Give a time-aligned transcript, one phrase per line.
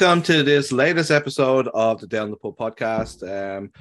[0.00, 3.28] Welcome to this latest episode of the Down the Pub podcast.
[3.28, 3.72] Um,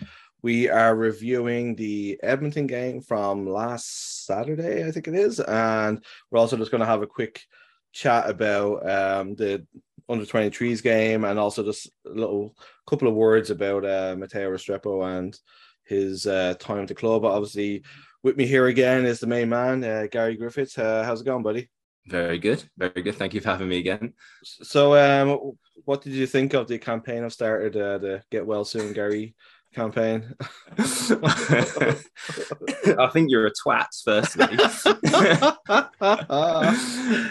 [0.42, 6.40] we are reviewing the Edmonton game from last Saturday, I think it is, and we're
[6.40, 7.44] also just going to have a quick
[7.92, 9.64] chat about um, the
[10.10, 12.56] under 23s game and also just a little
[12.88, 15.40] couple of words about uh, Matteo Restrepo and
[15.86, 17.22] his uh, time at the club.
[17.22, 17.84] But obviously,
[18.24, 20.80] with me here again is the main man, uh, Gary Griffiths.
[20.80, 21.70] Uh, how's it going, buddy?
[22.08, 23.16] Very good, very good.
[23.16, 24.14] Thank you for having me again.
[24.44, 25.58] So, um,
[25.88, 29.34] what did you think of the campaign I've started, uh, the Get Well Soon Gary
[29.74, 30.36] campaign?
[30.78, 30.84] I
[33.14, 34.48] think you're a twat, firstly.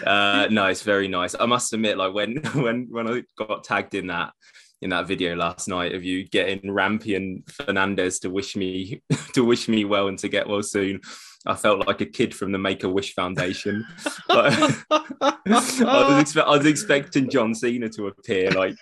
[0.07, 1.35] uh, no, it's very nice.
[1.39, 4.33] I must admit, like when when when I got tagged in that
[4.81, 9.45] in that video last night of you getting Rampy and Fernandez to wish me to
[9.45, 10.99] wish me well and to get well soon.
[11.47, 13.85] I felt like a kid from the Make a Wish Foundation.
[14.29, 18.75] I, was expe- I was expecting John Cena to appear, like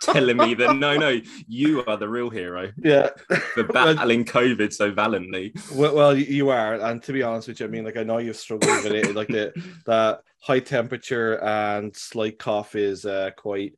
[0.00, 3.10] telling me that no, no, you are the real hero yeah.
[3.54, 5.54] for battling COVID so valiantly.
[5.72, 8.18] Well, well, you are, and to be honest with you, I mean, like I know
[8.18, 9.14] you've struggled with it.
[9.14, 9.52] Like the
[9.86, 13.74] that high temperature and slight cough is uh, quite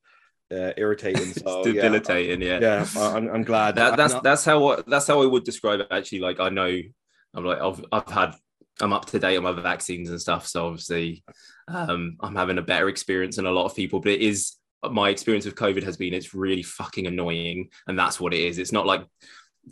[0.51, 1.33] uh, irritating.
[1.33, 2.41] So it's debilitating.
[2.41, 2.87] Yeah, yeah.
[2.95, 3.77] yeah I'm, I'm glad.
[3.77, 5.89] That, that's that's how I, that's how I would describe it.
[5.91, 6.81] Actually, like I know
[7.35, 8.35] I'm like I've I've had
[8.81, 11.25] I'm up to date on my vaccines and stuff, so obviously
[11.69, 14.01] um, I'm having a better experience than a lot of people.
[14.01, 14.57] But it is
[14.91, 18.59] my experience with COVID has been it's really fucking annoying, and that's what it is.
[18.59, 19.05] It's not like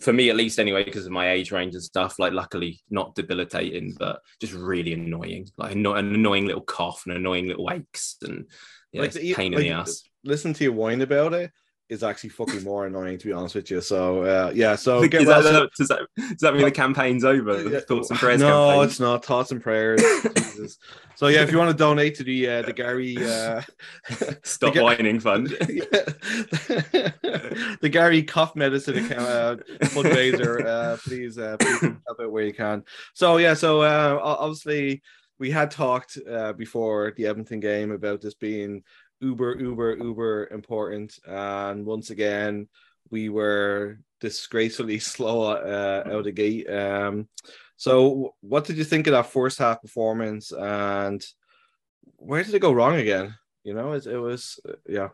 [0.00, 2.18] for me at least anyway because of my age range and stuff.
[2.18, 5.48] Like luckily not debilitating, but just really annoying.
[5.56, 8.46] Like an annoying little cough and annoying little aches and
[8.92, 10.02] yeah, like, pain like, in the ass.
[10.24, 11.50] Listen to you whine about it
[11.92, 13.80] is actually fucking more annoying to be honest with you.
[13.82, 17.62] So uh, yeah, so does, that, well, does, that, does that mean the campaign's over?
[17.62, 18.40] The thoughts and prayers.
[18.40, 18.84] No, campaign?
[18.84, 19.24] it's not.
[19.24, 20.02] Thoughts and prayers.
[21.14, 23.60] so yeah, if you want to donate to the uh, the Gary uh,
[24.42, 25.48] stop the, whining fund,
[27.80, 32.54] the Gary cough medicine account uh, fundraiser, uh, please uh, please help out where you
[32.54, 32.84] can.
[33.12, 35.02] So yeah, so uh, obviously
[35.42, 38.84] we had talked uh, before the Edmonton game about this being
[39.22, 41.18] uber uber uber important.
[41.24, 42.68] And once again
[43.10, 46.68] we were disgracefully slow uh, out the gate.
[46.68, 47.28] Um
[47.76, 50.52] so what did you think of that first half performance?
[50.52, 51.24] And
[52.16, 53.34] where did it go wrong again?
[53.64, 55.08] You know it, it was yeah.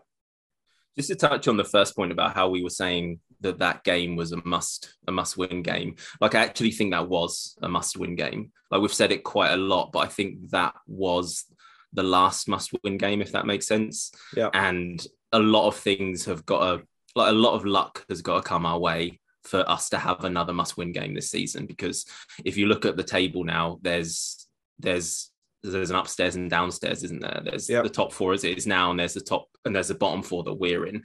[0.97, 4.17] Just to touch on the first point about how we were saying that that game
[4.17, 5.97] was a must a must win game.
[6.21, 8.53] Like i actually think that was a must win game.
[8.71, 11.45] Like we've said it quite a lot but i think that was
[11.93, 14.13] the last must win game, if that makes sense.
[14.37, 14.51] Yeah.
[14.53, 18.37] And a lot of things have got to, like a lot of luck has got
[18.37, 21.67] to come our way for us to have another must win game this season.
[21.67, 22.05] Because
[22.45, 24.47] if you look at the table now, there's,
[24.79, 25.31] there's,
[25.63, 27.43] there's an upstairs and downstairs, isn't there?
[27.45, 27.83] There's yep.
[27.83, 30.23] the top four as it is now, and there's the top and there's the bottom
[30.23, 31.05] four that we're in.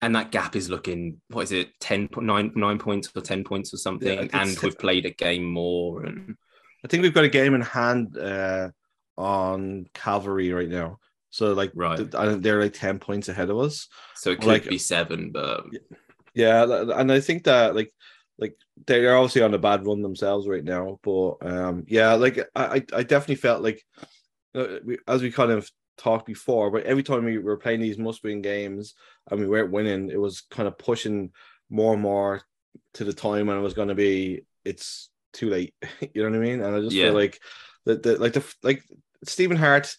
[0.00, 3.74] And that gap is looking, what is it, 10, nine, nine points or 10 points
[3.74, 4.28] or something.
[4.30, 6.04] Yeah, and we've played a game more.
[6.04, 6.36] And
[6.84, 8.70] I think we've got a game in hand uh,
[9.18, 10.98] on Cavalry right now.
[11.30, 13.88] So like right, they're like ten points ahead of us.
[14.14, 15.66] So it could like, be seven, but
[16.34, 16.62] yeah,
[16.96, 17.92] and I think that like
[18.38, 18.56] like
[18.86, 20.98] they're obviously on a bad run themselves right now.
[21.02, 23.84] But um yeah, like I I definitely felt like
[24.54, 28.40] uh, as we kind of talked before, but every time we were playing these must-win
[28.40, 28.94] games
[29.30, 31.32] and we weren't winning, it was kind of pushing
[31.68, 32.40] more and more
[32.94, 35.74] to the time when it was going to be it's too late.
[36.14, 36.62] you know what I mean?
[36.62, 37.06] And I just yeah.
[37.06, 37.40] feel like
[37.84, 38.82] that the like the like
[39.24, 39.94] Stephen Hart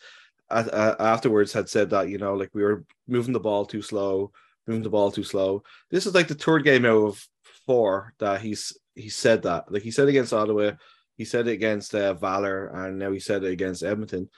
[0.49, 4.31] uh, afterwards had said that you know like we were moving the ball too slow,
[4.67, 5.63] moving the ball too slow.
[5.89, 7.27] This is like the third game out of
[7.65, 9.71] four that he's he said that.
[9.71, 10.71] Like he said against Ottawa,
[11.17, 14.29] he said it against uh, Valor, and now he said it against Edmonton.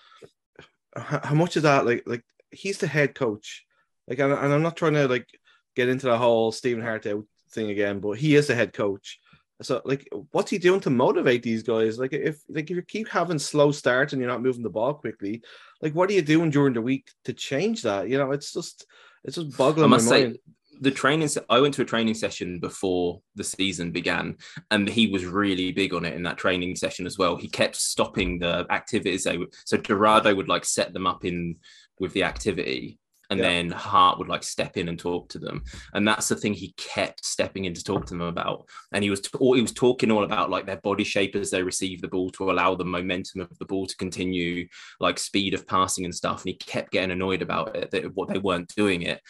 [0.95, 3.65] How, how much is that like like he's the head coach?
[4.07, 5.27] Like and, and I'm not trying to like
[5.75, 7.05] get into the whole Stephen Hart
[7.51, 9.19] thing again, but he is the head coach.
[9.61, 11.99] So like, what's he doing to motivate these guys?
[11.99, 14.93] Like, if like if you keep having slow starts and you're not moving the ball
[14.93, 15.41] quickly,
[15.81, 18.09] like what are you doing during the week to change that?
[18.09, 18.85] You know, it's just
[19.23, 20.37] it's just boggling I must my say, mind.
[20.81, 24.37] The training, I went to a training session before the season began,
[24.71, 27.35] and he was really big on it in that training session as well.
[27.35, 29.25] He kept stopping the activities.
[29.25, 31.57] They so Dorado would like set them up in
[31.99, 32.97] with the activity,
[33.31, 33.47] and Yeah.
[33.47, 35.63] then Hart would like step in and talk to them,
[35.93, 38.65] and that's the thing he kept stepping in to talk to them about.
[38.91, 41.49] And he was t- all he was talking all about like their body shape as
[41.49, 44.67] they receive the ball to allow the momentum of the ball to continue,
[44.99, 46.41] like speed of passing and stuff.
[46.43, 49.21] And he kept getting annoyed about it that what they weren't doing it.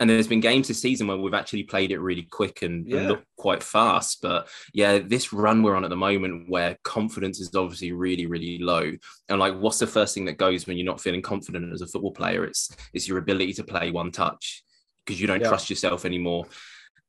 [0.00, 3.08] And there's been games this season where we've actually played it really quick and, and
[3.08, 4.22] looked quite fast.
[4.22, 8.58] But yeah, this run we're on at the moment where confidence is obviously really, really
[8.58, 8.92] low.
[9.28, 11.86] And like, what's the first thing that goes when you're not feeling confident as a
[11.88, 12.44] football player?
[12.44, 14.62] It's it's your ability to play one touch
[15.04, 15.48] because you don't Yeah.
[15.48, 16.46] trust yourself anymore.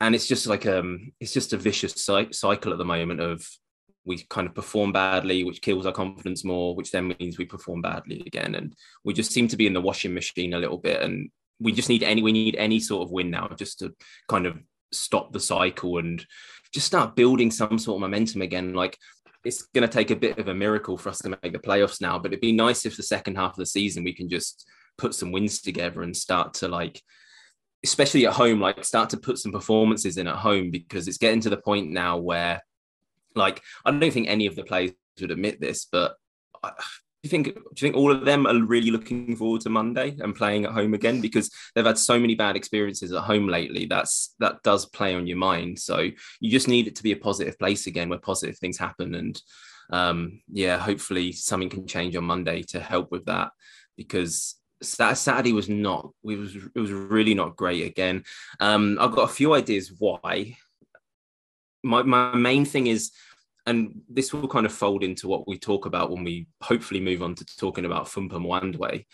[0.01, 1.93] And it's just like um, it's just a vicious
[2.31, 3.47] cycle at the moment of
[4.05, 7.81] we kind of perform badly, which kills our confidence more, which then means we perform
[7.81, 8.55] badly again.
[8.55, 11.01] And we just seem to be in the washing machine a little bit.
[11.03, 13.93] And we just need any we need any sort of win now just to
[14.27, 14.57] kind of
[14.91, 16.25] stop the cycle and
[16.73, 18.73] just start building some sort of momentum again.
[18.73, 18.97] Like
[19.43, 22.01] it's going to take a bit of a miracle for us to make the playoffs
[22.01, 24.67] now, but it'd be nice if the second half of the season we can just
[24.97, 27.01] put some wins together and start to like,
[27.83, 31.39] especially at home, like start to put some performances in at home because it's getting
[31.41, 32.61] to the point now where,
[33.35, 34.91] like, I don't think any of the players
[35.21, 36.15] would admit this, but.
[37.23, 40.35] You think do you think all of them are really looking forward to Monday and
[40.35, 41.19] playing at home again?
[41.19, 45.27] Because they've had so many bad experiences at home lately that's that does play on
[45.27, 45.79] your mind.
[45.79, 49.15] So you just need it to be a positive place again where positive things happen.
[49.15, 49.41] And
[49.91, 53.51] um yeah hopefully something can change on Monday to help with that.
[53.97, 58.23] Because Saturday was not we was it was really not great again.
[58.61, 60.57] Um I've got a few ideas why.
[61.83, 63.11] My my main thing is
[63.69, 67.21] and this will kind of fold into what we talk about when we hopefully move
[67.21, 69.05] on to talking about Fumpa Mwandwe.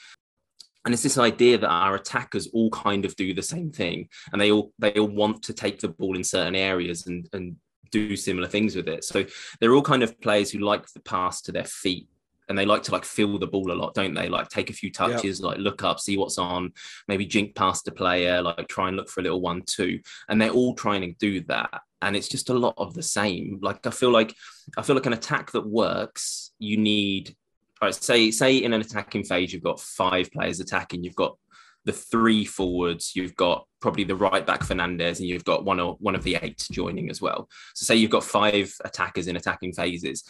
[0.86, 4.40] And it's this idea that our attackers all kind of do the same thing, and
[4.40, 7.58] they all they all want to take the ball in certain areas and and
[7.92, 9.04] do similar things with it.
[9.04, 9.26] So
[9.60, 12.08] they're all kind of players who like the pass to their feet,
[12.48, 14.30] and they like to like feel the ball a lot, don't they?
[14.30, 16.72] Like take a few touches, like look up, see what's on,
[17.10, 20.00] maybe jink past a player, like try and look for a little one-two,
[20.30, 23.60] and they're all trying to do that and it's just a lot of the same
[23.62, 24.34] like i feel like
[24.78, 27.36] i feel like an attack that works you need
[27.82, 31.36] all right say say in an attacking phase you've got five players attacking you've got
[31.84, 35.96] the three forwards you've got probably the right back fernandez and you've got one or
[36.00, 39.74] one of the eight joining as well so say you've got five attackers in attacking
[39.74, 40.24] phases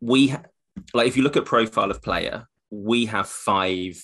[0.00, 0.42] we ha-
[0.94, 4.02] like if you look at profile of player we have five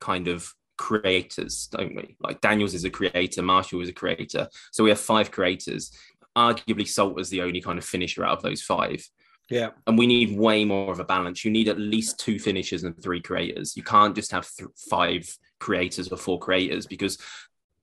[0.00, 2.16] kind of creators, don't we?
[2.20, 4.48] Like Daniels is a creator, Marshall is a creator.
[4.72, 5.92] So we have five creators.
[6.36, 9.06] Arguably, Salt is the only kind of finisher out of those five.
[9.50, 9.70] Yeah.
[9.86, 11.44] And we need way more of a balance.
[11.44, 13.76] You need at least two finishers and three creators.
[13.76, 15.28] You can't just have th- five
[15.58, 17.18] creators or four creators because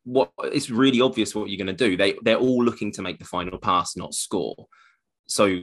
[0.08, 1.98] what it's really obvious what you're going to do.
[1.98, 4.68] They they're all looking to make the final pass, not score.
[5.28, 5.60] So,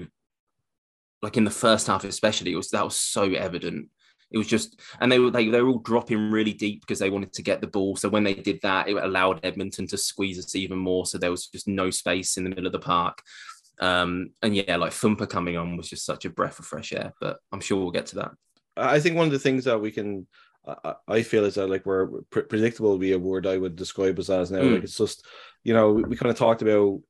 [1.22, 3.88] like in the first half, especially, it was that was so evident.
[4.34, 7.08] It was just, and they were they, they were all dropping really deep because they
[7.08, 7.94] wanted to get the ball.
[7.94, 11.06] So when they did that, it allowed Edmonton to squeeze us even more.
[11.06, 13.22] So there was just no space in the middle of the park.
[13.78, 17.12] Um, and yeah, like Thumper coming on was just such a breath of fresh air.
[17.20, 18.32] But I'm sure we'll get to that.
[18.76, 20.26] I think one of the things that we can,
[20.66, 23.76] I, I feel is that like we're pre- predictable would be a word I would
[23.76, 24.62] describe us as now.
[24.62, 24.74] Mm.
[24.74, 25.24] Like it's just,
[25.62, 27.02] you know, we, we kind of talked about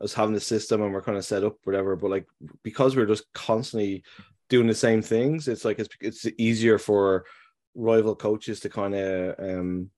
[0.00, 1.96] us having the system and we're kind of set up, whatever.
[1.96, 2.26] But like
[2.62, 4.04] because we're just constantly
[4.52, 7.24] doing the same things, it's like it's it's easier for
[7.74, 9.90] rival coaches to kind of um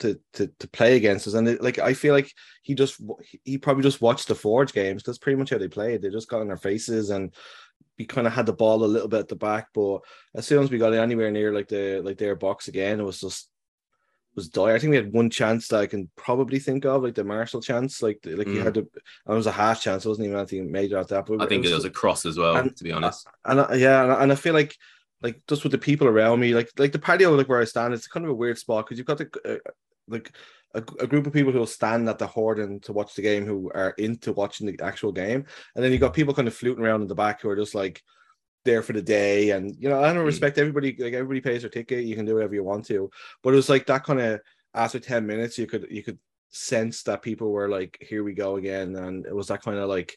[0.00, 1.34] to to to play against us.
[1.34, 3.00] And it, like I feel like he just
[3.44, 5.04] he probably just watched the Forge games.
[5.04, 6.02] That's pretty much how they played.
[6.02, 7.32] They just got in their faces and
[8.00, 10.00] we kind of had the ball a little bit at the back, but
[10.34, 13.20] as soon as we got anywhere near like the like their box again, it was
[13.20, 13.48] just
[14.36, 14.74] was dire.
[14.74, 17.60] I think we had one chance that I can probably think of, like the Marshall
[17.60, 18.64] chance, like like you Mm.
[18.64, 18.80] had to.
[18.80, 18.88] And
[19.28, 20.04] it was a half chance.
[20.04, 21.26] It wasn't even anything major at that.
[21.26, 23.26] But I think it was a cross as well, and- to be honest.
[23.44, 24.74] and I, yeah, and I, and I feel like
[25.22, 27.92] like just with the people around me, like like the patio, like where I stand,
[27.92, 29.70] it's kind of a weird spot because you've got the uh,
[30.08, 30.32] like
[30.74, 33.44] a, a group of people who will stand at the Horden to watch the game
[33.44, 35.44] who are into watching the actual game,
[35.74, 37.74] and then you got people kind of fluting around in the back who are just
[37.74, 38.02] like
[38.64, 40.26] there for the day, and you know I don't Mm.
[40.26, 40.96] respect everybody.
[40.98, 43.10] Like everybody pays their ticket, you can do whatever you want to,
[43.42, 44.40] but it was like that kind of
[44.74, 46.18] after ten minutes, you could you could
[46.50, 49.88] sense that people were like, here we go again, and it was that kind of
[49.88, 50.16] like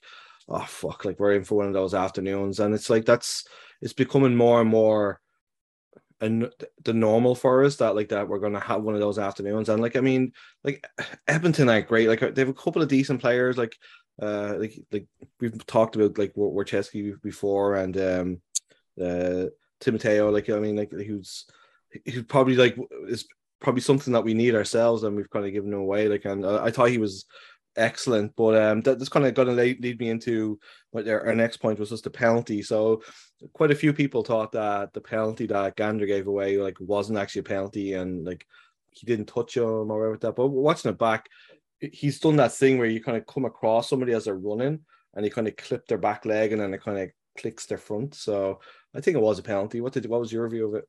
[0.50, 3.46] oh fuck, like we're in for one of those afternoons, and it's like that's
[3.82, 5.20] it's becoming more and more
[6.22, 6.50] and
[6.86, 9.82] the normal for us that like that we're gonna have one of those afternoons, and
[9.82, 10.32] like I mean,
[10.64, 10.86] like
[11.28, 13.78] Edmonton are great, like they have a couple of decent players, like
[14.22, 15.08] uh like like
[15.40, 18.42] we've talked about like Warschewski before and um
[19.02, 19.46] uh
[19.84, 21.46] Timoteo, like I mean, like who's
[22.06, 22.78] who's probably like
[23.08, 23.28] is
[23.60, 26.08] probably something that we need ourselves, and we've kind of given him away.
[26.08, 27.26] Like, and uh, I thought he was
[27.76, 30.60] excellent, but um, that, that's kind of going to lead, lead me into
[30.92, 32.62] what our, our next point was just the penalty.
[32.62, 33.02] So,
[33.54, 37.42] quite a few people thought that the penalty that Gander gave away like wasn't actually
[37.42, 38.46] a penalty, and like
[38.90, 40.36] he didn't touch him or whatever that.
[40.36, 41.28] But watching it back,
[41.92, 44.80] he's done that thing where you kind of come across somebody as they're running
[45.16, 47.78] and you kind of clip their back leg and then it kind of clicks their
[47.78, 48.16] front.
[48.16, 48.60] So
[48.96, 49.82] I think it was a penalty.
[49.82, 50.88] What did what was your view of it?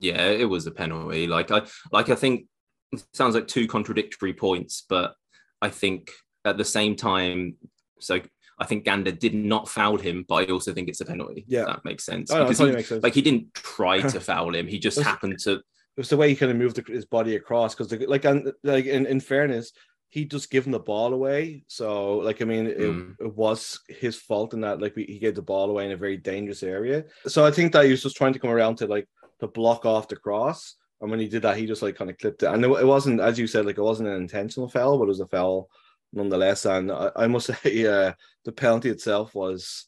[0.00, 1.26] Yeah, it was a penalty.
[1.26, 2.46] Like I like I think
[2.92, 5.14] it sounds like two contradictory points, but
[5.60, 6.10] I think
[6.44, 7.54] at the same time,
[8.00, 8.20] so
[8.58, 11.44] I think Ganda did not foul him, but I also think it's a penalty.
[11.48, 12.30] Yeah, that makes sense.
[12.30, 13.02] Oh, no, because totally he, makes sense.
[13.02, 15.60] like he didn't try to foul him; he just That's- happened to.
[15.94, 18.50] It was the way he kind of moved the, his body across because like and
[18.64, 19.72] like in, in fairness,
[20.14, 21.64] he just given the ball away.
[21.68, 23.14] So like I mean, it, Mm.
[23.18, 25.96] it was his fault in that like we, he gave the ball away in a
[25.96, 27.04] very dangerous area.
[27.26, 29.08] So I think that he was just trying to come around to like
[29.40, 30.76] to block off the cross.
[31.00, 32.52] And when he did that, he just like kind of clipped it.
[32.52, 35.08] And it, it wasn't, as you said, like it wasn't an intentional foul, but it
[35.16, 35.68] was a foul
[36.12, 36.66] nonetheless.
[36.66, 38.12] And I, I must say, uh,
[38.44, 39.86] the penalty itself was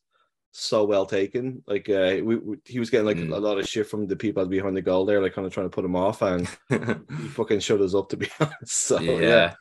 [0.52, 1.62] so well taken.
[1.66, 3.36] Like uh, we, we he was getting like Mm.
[3.36, 5.66] a lot of shit from the people behind the goal there, like kind of trying
[5.66, 8.72] to put him off, and he fucking shut us up to be honest.
[8.72, 9.54] So yeah, yeah,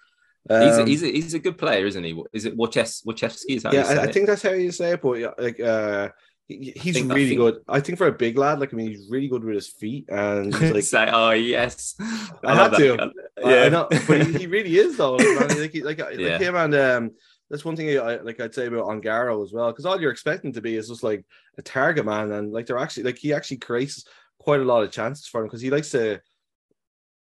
[0.50, 2.22] he's, a, Um, he's a he's a good player, isn't he?
[2.34, 3.56] Is it Warschewski?
[3.56, 5.02] Is how yeah, you say I, I think that's how you say it.
[5.02, 6.10] But yeah, like uh,
[6.48, 7.60] he, he's really good.
[7.68, 10.06] I think for a big lad, like I mean, he's really good with his feet,
[10.10, 11.96] and he's like say, oh yes,
[12.44, 12.98] I love had to.
[12.98, 13.46] that.
[13.46, 15.16] I, I know, but he, he really is though.
[15.16, 16.38] Like, like, like, Yeah.
[16.38, 17.12] him and um,
[17.50, 18.42] that's one thing I like.
[18.42, 21.24] I'd say about Ongaro as well, because all you're expecting to be is just like
[21.58, 24.04] a target man, and like they're actually like he actually creates
[24.40, 26.20] quite a lot of chances for him because he likes to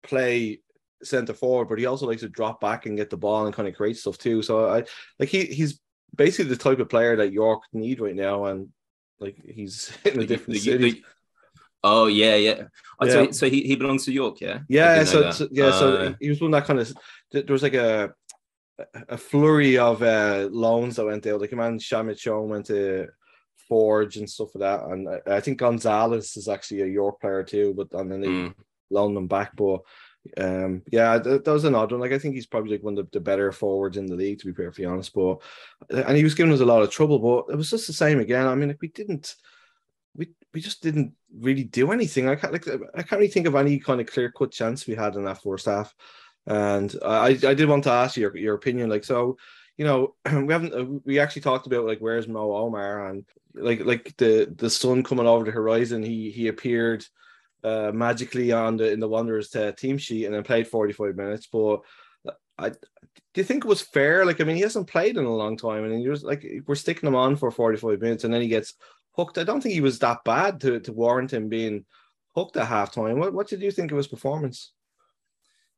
[0.02, 0.60] play
[1.02, 3.68] center forward, but he also likes to drop back and get the ball and kind
[3.68, 4.42] of create stuff too.
[4.42, 4.84] So I
[5.18, 5.80] like he he's
[6.14, 8.68] basically the type of player that York need right now, and
[9.18, 10.90] like he's in a different the- city.
[10.90, 11.02] the-
[11.82, 12.64] oh yeah, yeah.
[13.00, 13.12] Oh, Yeah.
[13.12, 14.60] So, so he, he belongs to York, yeah.
[14.68, 16.92] Yeah, so, so- yeah, so Uh, he was one that kind of
[17.32, 18.12] there was like a
[19.08, 21.40] a flurry of uh loans that went out.
[21.40, 23.08] Like a man Shamit Shome went to
[23.68, 27.44] Forge and stuff like that, and I, I think Gonzalez is actually a York player
[27.44, 28.54] too, but and then they mm,
[28.90, 29.54] loaned him back.
[29.54, 29.82] But
[30.36, 32.00] um, yeah, that, that was an odd one.
[32.00, 34.38] Like I think he's probably like one of the, the better forwards in the league,
[34.40, 35.14] to be perfectly honest.
[35.14, 35.38] But
[35.88, 38.20] and he was giving us a lot of trouble, but it was just the same
[38.20, 38.46] again.
[38.46, 39.34] I mean, like we didn't.
[40.14, 42.28] We, we just didn't really do anything.
[42.28, 44.94] I can't like I can't really think of any kind of clear cut chance we
[44.94, 45.94] had in that first half.
[46.46, 48.90] And I I did want to ask your, your opinion.
[48.90, 49.38] Like so,
[49.78, 53.24] you know, we haven't we actually talked about like where's Mo Omar and
[53.54, 56.02] like like the the sun coming over the horizon.
[56.02, 57.06] He he appeared
[57.64, 61.46] uh magically on the in the Wanderers uh, team sheet and then played 45 minutes.
[61.46, 61.80] But
[62.58, 64.24] I do you think it was fair?
[64.24, 67.08] Like I mean, he hasn't played in a long time, and you're like we're sticking
[67.08, 68.74] him on for 45 minutes, and then he gets
[69.12, 69.38] hooked.
[69.38, 71.84] I don't think he was that bad to, to warrant him being
[72.34, 73.16] hooked at halftime.
[73.16, 74.72] What what did you think of his performance?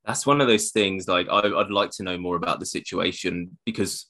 [0.05, 1.09] that's one of those things.
[1.09, 4.07] Like I, I'd like to know more about the situation because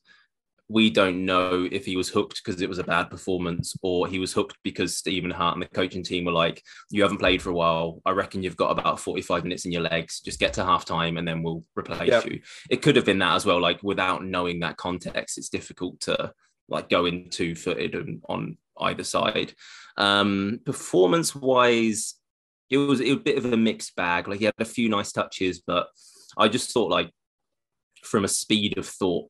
[0.73, 4.19] we don't know if he was hooked because it was a bad performance or he
[4.19, 7.51] was hooked because Stephen Hart and the coaching team were like, "You haven't played for
[7.51, 8.01] a while.
[8.07, 10.21] I reckon you've got about forty-five minutes in your legs.
[10.21, 12.25] Just get to halftime and then we'll replace Yep.
[12.27, 13.61] you." It could have been that as well.
[13.61, 16.33] Like without knowing that context, it's difficult to
[16.69, 19.53] like go in two-footed and on either side.
[19.99, 22.15] Um, performance-wise,
[22.71, 24.27] it was, it was a bit of a mixed bag.
[24.27, 25.89] Like he had a few nice touches, but
[26.39, 27.11] I just thought like
[28.03, 29.29] from a speed of thought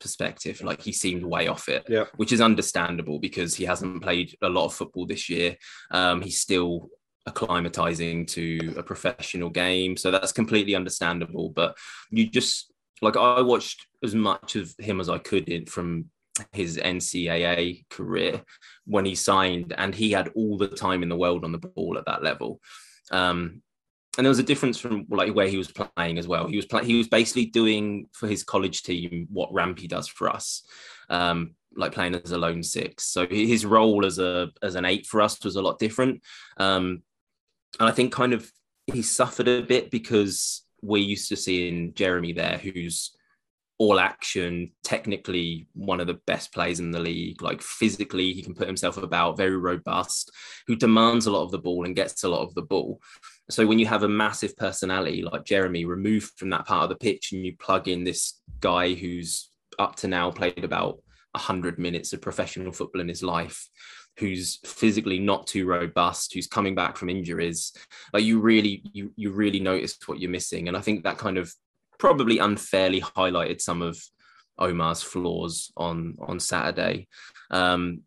[0.00, 2.04] perspective, like he seemed way off it, Yeah.
[2.16, 5.56] which is understandable because he hasn't played a lot of football this year.
[5.90, 6.90] Um, he's still
[7.28, 11.50] acclimatizing to a professional game, so that's completely understandable.
[11.50, 11.76] But
[12.10, 12.72] you just
[13.02, 16.06] like I watched as much of him as I could in from
[16.52, 18.42] his NCAA career
[18.86, 21.96] when he signed, and he had all the time in the world on the ball
[21.98, 22.60] at that level.
[23.10, 23.62] Um,
[24.16, 26.46] and there was a difference from like where he was playing as well.
[26.46, 26.66] He was.
[26.84, 30.66] He was basically doing for his college team what Rampy does for us,
[31.10, 33.06] um, like playing as a lone six.
[33.06, 36.22] So his role as a as an eight for us was a lot different.
[36.58, 37.02] Um,
[37.80, 38.50] and I think kind of
[38.86, 43.16] he suffered a bit because we're used to seeing Jeremy there, who's
[43.78, 47.42] all action, technically one of the best players in the league.
[47.42, 50.30] Like physically, he can put himself about, very robust,
[50.66, 53.00] who demands a lot of the ball and gets a lot of the ball.
[53.50, 56.96] So when you have a massive personality like Jeremy removed from that part of the
[56.96, 60.98] pitch and you plug in this guy who's up to now played about
[61.32, 63.68] 100 minutes of professional football in his life,
[64.18, 67.72] who's physically not too robust, who's coming back from injuries,
[68.12, 70.68] like you really you you really notice what you're missing.
[70.68, 71.52] And I think that kind of
[71.98, 74.00] probably unfairly highlighted some of
[74.58, 77.08] Omar's flaws on on Saturday.
[77.50, 78.02] Um,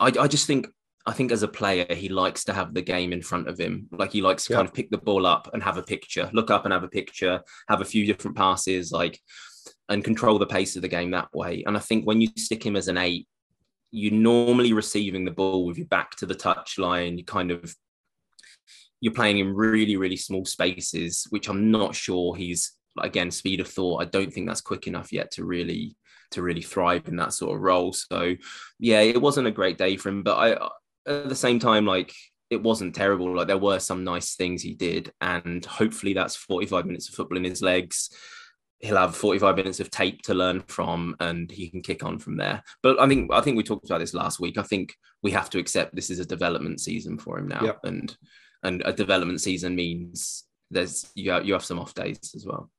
[0.00, 0.66] I, I just think
[1.06, 3.88] I think as a player, he likes to have the game in front of him.
[3.92, 4.58] Like he likes to Yeah.
[4.58, 6.88] kind of pick the ball up and have a picture, look up and have a
[6.88, 9.20] picture, have a few different passes, like
[9.88, 11.62] and control the pace of the game that way.
[11.66, 13.28] And I think when you stick him as an eight,
[13.90, 17.18] you're normally receiving the ball with your back to the touchline.
[17.18, 17.74] You kind of
[19.00, 23.68] you're playing in really, really small spaces, which I'm not sure he's again speed of
[23.68, 24.00] thought.
[24.00, 25.96] I don't think that's quick enough yet to really
[26.30, 27.92] to really thrive in that sort of role.
[27.92, 28.34] So
[28.78, 30.68] yeah, it wasn't a great day for him, but I
[31.06, 32.14] at the same time, like
[32.50, 33.34] it wasn't terrible.
[33.36, 37.38] Like there were some nice things he did, and hopefully that's 45 minutes of football
[37.38, 38.10] in his legs.
[38.80, 42.36] He'll have 45 minutes of tape to learn from, and he can kick on from
[42.36, 42.62] there.
[42.82, 44.58] But I think I think we talked about this last week.
[44.58, 47.80] I think we have to accept this is a development season for him now, Yep.
[47.84, 48.16] and
[48.62, 52.70] and a development season means there's you have, you have some off days as well.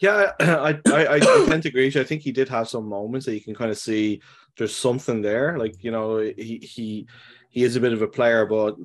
[0.00, 1.88] Yeah, I, I, I tend to agree.
[1.88, 4.22] I think he did have some moments that you can kind of see
[4.58, 5.58] there's something there.
[5.58, 7.08] Like you know, he he
[7.50, 8.76] he is a bit of a player, but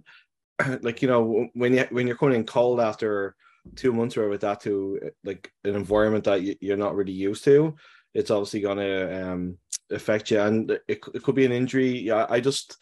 [0.81, 3.35] like you know, when you when you're coming in cold after
[3.75, 7.43] two months or with that to like an environment that you, you're not really used
[7.45, 7.75] to,
[8.13, 9.57] it's obviously gonna um
[9.89, 11.99] affect you, and it, it could be an injury.
[11.99, 12.77] Yeah, I just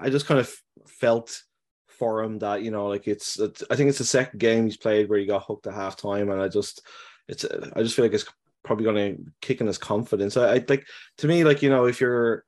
[0.00, 0.52] I just kind of
[0.86, 1.42] felt
[1.88, 4.78] for him that you know like it's, it's I think it's the second game he's
[4.78, 6.82] played where he got hooked at halftime, and I just
[7.28, 8.26] it's I just feel like it's
[8.70, 10.36] probably going to kick in his confidence.
[10.36, 10.86] I, I like
[11.18, 12.44] to me like you know if you're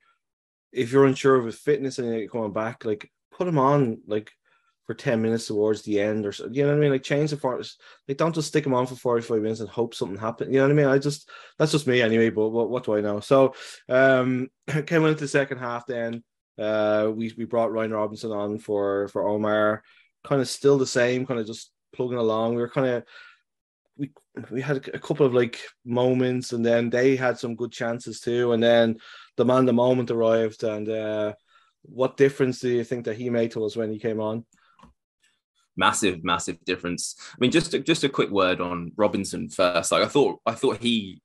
[0.71, 4.31] if you're unsure of his fitness and you're going back, like put him on like
[4.87, 6.93] for 10 minutes towards the end or so you know what I mean?
[6.93, 7.77] Like change the force
[8.07, 10.65] like don't just stick him on for 45 minutes and hope something happens you know
[10.65, 10.87] what I mean?
[10.87, 13.19] I just that's just me anyway but what, what do I know?
[13.19, 13.55] So
[13.89, 14.49] um
[14.87, 16.23] came into the second half then
[16.57, 19.83] uh we, we brought Ryan Robinson on for for Omar.
[20.25, 22.55] Kind of still the same kind of just plugging along.
[22.55, 23.05] We were kind of
[23.97, 24.11] we
[24.51, 28.53] we had a couple of like moments and then they had some good chances too
[28.53, 28.97] and then
[29.37, 31.33] the man the moment arrived and uh
[31.83, 34.45] what difference do you think that he made to us when he came on
[35.77, 37.17] massive, massive difference.
[37.33, 39.93] I mean, just a, just a quick word on Robinson first.
[39.93, 41.21] Like I thought, I thought he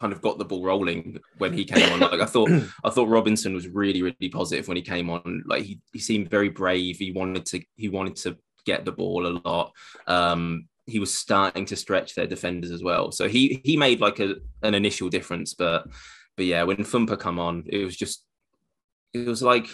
[0.00, 2.00] kind of got the ball rolling when he came on.
[2.00, 2.50] Like I thought,
[2.84, 5.42] I thought Robinson was really, really positive when he came on.
[5.46, 6.98] Like he, he seemed very brave.
[6.98, 9.72] He wanted to, he wanted to get the ball a lot.
[10.06, 13.12] Um, he was starting to stretch their defenders as well.
[13.12, 15.86] So he he made like a an initial difference, but
[16.36, 18.24] but yeah, when Fumpa come on, it was just
[19.12, 19.68] it was like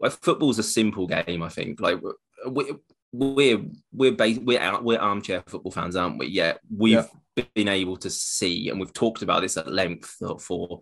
[0.00, 1.42] like football's a simple game.
[1.42, 2.00] I think like
[2.46, 2.72] we,
[3.12, 6.26] we're we're bas- we're out, we're armchair football fans, aren't we?
[6.26, 7.08] Yeah, we've
[7.54, 10.80] been able to see, and we've talked about this at length for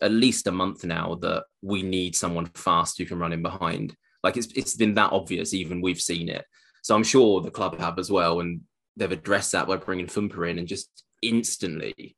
[0.00, 3.94] at least a month now that we need someone fast who can run in behind.
[4.24, 6.44] Like it's it's been that obvious, even we've seen it.
[6.82, 8.62] So I'm sure the club have as well, and
[8.96, 12.16] they've addressed that by bringing Fumper in, and just instantly,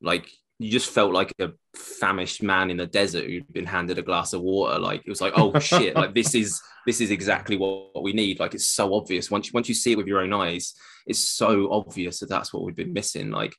[0.00, 4.02] like you just felt like a famished man in the desert who'd been handed a
[4.02, 4.78] glass of water.
[4.78, 8.12] Like it was like, oh shit, like this is this is exactly what, what we
[8.12, 8.38] need.
[8.38, 10.74] Like it's so obvious once you, once you see it with your own eyes,
[11.06, 13.30] it's so obvious that that's what we've been missing.
[13.30, 13.54] Like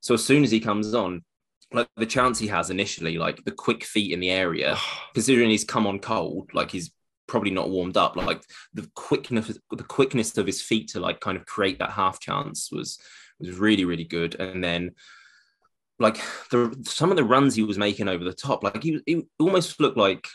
[0.00, 1.24] so, as soon as he comes on,
[1.72, 4.76] like the chance he has initially, like the quick feet in the area,
[5.14, 6.90] considering he's come on cold, like he's
[7.32, 8.14] probably not warmed up.
[8.14, 8.42] Like
[8.74, 12.70] the quickness, the quickness of his feet to like kind of create that half chance
[12.70, 13.00] was
[13.40, 14.36] was really really good.
[14.38, 14.92] And then
[15.98, 19.22] like the some of the runs he was making over the top, like he, he
[19.40, 20.28] almost looked like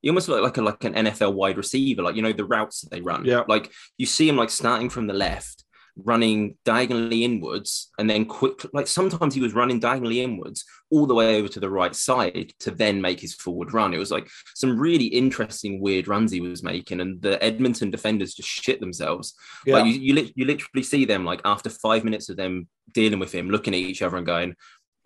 [0.00, 2.80] he almost looked like a like an NFL wide receiver, like you know the routes
[2.80, 3.26] that they run.
[3.26, 3.42] Yeah.
[3.46, 5.63] Like you see him like starting from the left,
[5.96, 8.60] running diagonally inwards, and then quick.
[8.72, 12.52] Like sometimes he was running diagonally inwards all the way over to the right side
[12.60, 13.94] to then make his forward run.
[13.94, 18.34] It was like some really interesting, weird runs he was making, and the Edmonton defenders
[18.34, 19.34] just shit themselves.
[19.66, 23.18] yeah Like you, you, you literally see them like after five minutes of them dealing
[23.18, 24.54] with him, looking at each other and going,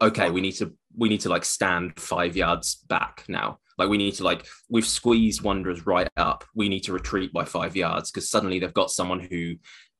[0.00, 3.58] "Okay, we need to we need to like stand five yards back now.
[3.78, 6.44] Like we need to like we've squeezed Wanderers right up.
[6.54, 9.54] We need to retreat by five yards because suddenly they've got someone who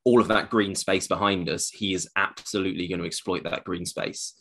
[0.09, 1.69] all of that green space behind us.
[1.69, 4.33] He is absolutely going to exploit that green space."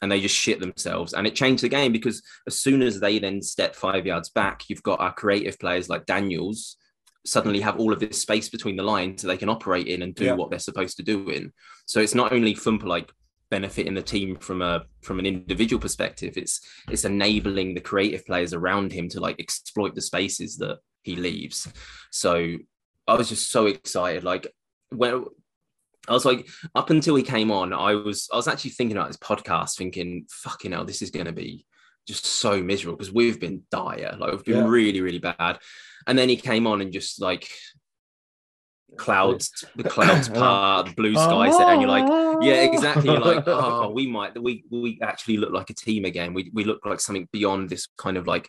[0.00, 3.18] And they just shit themselves, and it changed the game because as soon as they
[3.18, 6.76] then step five yards back, you've got our creative players like Daniels,
[7.24, 10.14] suddenly have all of this space between the lines so they can operate in and
[10.14, 10.34] do Yeah.
[10.34, 11.52] what they're supposed to do in.
[11.86, 13.10] So it's not only Fumpa like
[13.50, 16.60] benefiting the team from a from an individual perspective, it's
[16.90, 21.68] it's enabling the creative players around him to like exploit the spaces that he leaves.
[22.10, 22.56] So
[23.08, 24.24] I was just so excited.
[24.24, 24.44] Like
[24.96, 25.24] when
[26.08, 29.08] I was like, up until he came on, I was I was actually thinking about
[29.08, 31.66] this podcast, thinking, fucking hell, this is gonna be
[32.06, 34.68] just so miserable because we've been dire, like we've been Yeah.
[34.68, 35.58] really, really bad.
[36.06, 37.48] And then he came on and just like
[38.96, 42.06] clouds, the clouds part, the blue skies there, and you're like,
[42.42, 43.10] yeah, exactly.
[43.10, 46.32] You're like, oh, we might, we we actually look like a team again.
[46.34, 48.48] We we look like something beyond this kind of like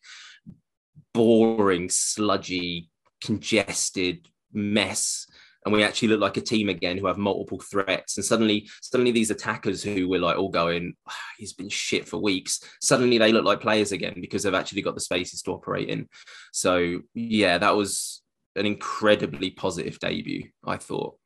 [1.14, 2.90] boring, sludgy,
[3.24, 5.27] congested mess.
[5.68, 8.16] And we actually look like a team again who have multiple threats.
[8.16, 12.18] And suddenly, suddenly these attackers who were like all going, "Ah, he's been shit for
[12.18, 12.62] weeks.
[12.80, 16.08] Suddenly they look like players again because they've actually got the spaces to operate in.
[16.54, 18.22] So yeah, that was
[18.56, 20.52] an incredibly positive debut.
[20.66, 21.18] I thought.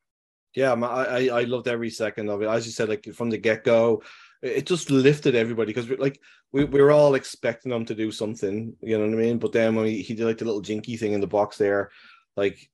[0.56, 2.48] Yeah, I I loved every second of it.
[2.48, 4.02] As you said, like from the get go,
[4.42, 6.20] it just lifted everybody because like
[6.52, 9.38] we, we were all expecting them to do something, you know what I mean?
[9.38, 11.92] But then when he, he did like the little jinky thing in the box there,
[12.36, 12.72] like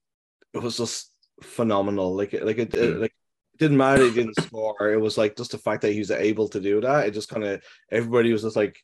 [0.54, 2.14] it was just phenomenal.
[2.14, 3.14] Like like it, it like
[3.54, 4.92] it didn't matter he didn't score.
[4.92, 7.06] It was like just the fact that he was able to do that.
[7.06, 8.78] It just kind of everybody was just like,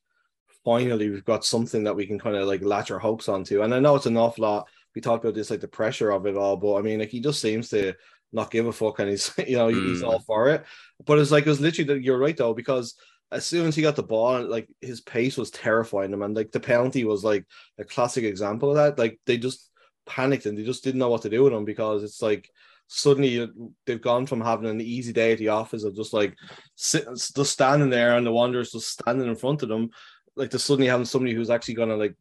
[0.64, 3.62] finally we've got something that we can kind of like latch our hopes onto.
[3.62, 4.68] And I know it's an awful lot.
[4.94, 7.20] We talked about this like the pressure of it all, but I mean like he
[7.20, 7.94] just seems to
[8.32, 9.88] not give a fuck and he's you know mm.
[9.88, 10.64] he's all for it.
[11.04, 12.94] But it's like it was literally that you're right though because
[13.30, 16.52] as soon as he got the ball, like his pace was terrifying him, and like
[16.52, 17.44] the penalty was like
[17.78, 18.98] a classic example of that.
[18.98, 19.70] Like they just
[20.06, 22.50] panicked and they just didn't know what to do with him because it's like
[22.86, 23.48] suddenly
[23.86, 26.36] they've gone from having an easy day at the office of just like
[26.74, 29.90] sitting, just standing there, and the Wanderers just standing in front of them,
[30.36, 32.14] like to suddenly having somebody who's actually gonna like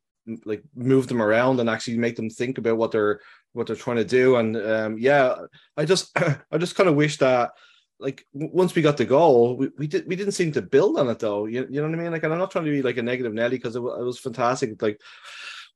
[0.45, 3.19] like move them around and actually make them think about what they're
[3.51, 4.37] what they're trying to do.
[4.37, 5.35] And um, yeah,
[5.77, 6.17] I just
[6.51, 7.51] I just kind of wish that
[7.99, 11.09] like once we got the goal, we, we did we didn't seem to build on
[11.09, 11.45] it though.
[11.45, 12.11] You, you know what I mean?
[12.11, 14.19] Like, and I'm not trying to be like a negative Nelly because it, it was
[14.19, 14.99] fantastic, like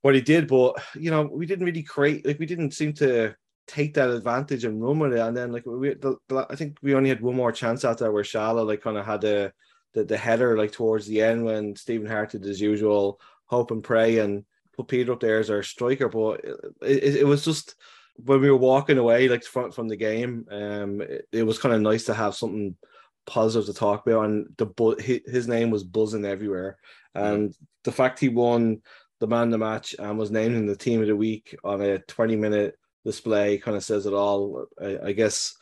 [0.08, 3.36] what he did, but you know, we didn't really create like we didn't seem to
[3.68, 5.20] take that advantage and run with it.
[5.20, 7.98] And then like we, the, the, I think we only had one more chance out
[7.98, 9.52] there where Salah like kind of had the,
[9.94, 13.84] the the header like towards the end when Stephen Hart did his usual hope and
[13.84, 14.46] pray and
[14.78, 16.08] put Peter up there as our striker.
[16.08, 17.76] But it, it, it was just
[18.16, 21.76] when we were walking away like from, from the game, um, it, it was kind
[21.76, 22.78] of nice to have something
[23.26, 24.24] positive to talk about.
[24.24, 26.78] And the bu- his name was buzzing everywhere,
[27.14, 28.82] and the fact he won
[29.20, 31.82] the man of the match and was named in the team of the week on
[31.82, 32.76] a twenty minute
[33.06, 34.66] display kind of says it all.
[34.82, 35.56] I, I guess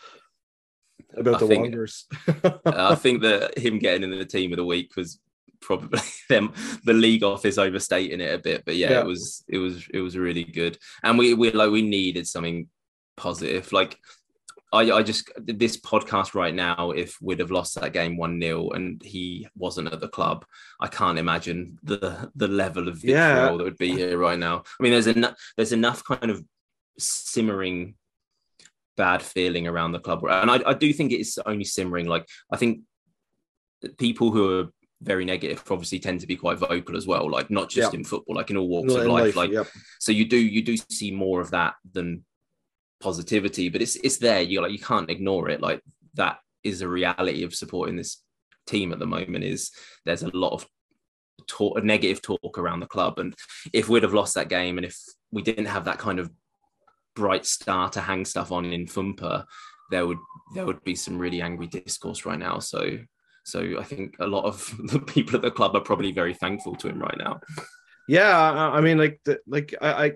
[1.15, 2.05] about I the think, Wanderers.
[2.65, 5.19] I think that him getting in the team of the week was
[5.61, 9.57] probably them the league office overstating it a bit but yeah, yeah, it was it
[9.57, 12.67] was it was really good and we we like we needed something
[13.17, 13.97] positive like
[14.75, 18.69] I, I just this podcast right now, if we'd have lost that game one 0
[18.71, 20.45] and he wasn't at the club,
[20.79, 23.45] I can't imagine the the level of vitriol yeah.
[23.57, 24.63] that would be here right now.
[24.79, 26.43] I mean, there's enough there's enough kind of
[26.99, 27.95] simmering
[28.97, 32.07] bad feeling around the club, and I, I do think it is only simmering.
[32.07, 32.81] Like I think
[33.97, 34.65] people who are
[35.01, 37.93] very negative obviously tend to be quite vocal as well like not just yep.
[37.93, 39.67] in football like in all walks of life, life, like yep.
[39.99, 42.23] so you do you do see more of that than
[43.01, 44.41] positivity but it's it's there.
[44.41, 45.61] You like you can't ignore it.
[45.61, 45.81] Like
[46.15, 48.21] that is a reality of supporting this
[48.65, 49.71] team at the moment is
[50.05, 50.67] there's a lot of
[51.47, 53.19] talk negative talk around the club.
[53.19, 53.35] And
[53.73, 54.97] if we'd have lost that game and if
[55.31, 56.31] we didn't have that kind of
[57.15, 59.45] bright star to hang stuff on in Fumpa
[59.91, 60.17] there would
[60.53, 62.59] there would be some really angry discourse right now.
[62.59, 62.97] So
[63.43, 66.75] so I think a lot of the people at the club are probably very thankful
[66.77, 67.39] to him right now.
[68.07, 70.11] Yeah, I, I mean, like, the, like I, I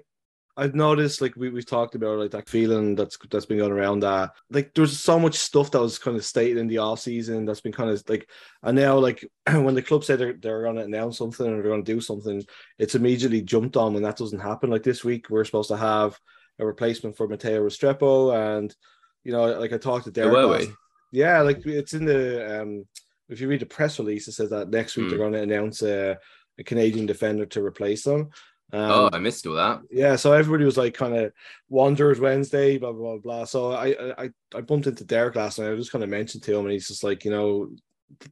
[0.59, 4.01] I've noticed like we, we've talked about like that feeling that's that's been going around
[4.01, 7.45] that like there's so much stuff that was kind of stated in the off season
[7.45, 8.29] that's been kind of like
[8.63, 11.83] and now like when the club said they're, they're gonna announce something or they're gonna
[11.83, 12.43] do something,
[12.77, 14.69] it's immediately jumped on when that doesn't happen.
[14.69, 16.19] Like this week we're supposed to have
[16.59, 18.75] a replacement for Matteo Restrepo and
[19.23, 20.33] you know like I talked to Derek.
[20.33, 20.69] Last,
[21.11, 22.85] yeah, like it's in the um
[23.29, 25.09] if you read the press release, it says that next week mm.
[25.09, 26.17] they're going to announce a,
[26.57, 28.31] a, Canadian defender to replace them.
[28.71, 29.81] Um, oh, I missed all that.
[29.89, 31.33] Yeah, so everybody was like kind of
[31.69, 33.45] Wanderers Wednesday, blah blah blah blah.
[33.45, 35.71] So I I I bumped into Derek last night.
[35.71, 37.69] I just kind of mentioned to him, and he's just like, you know,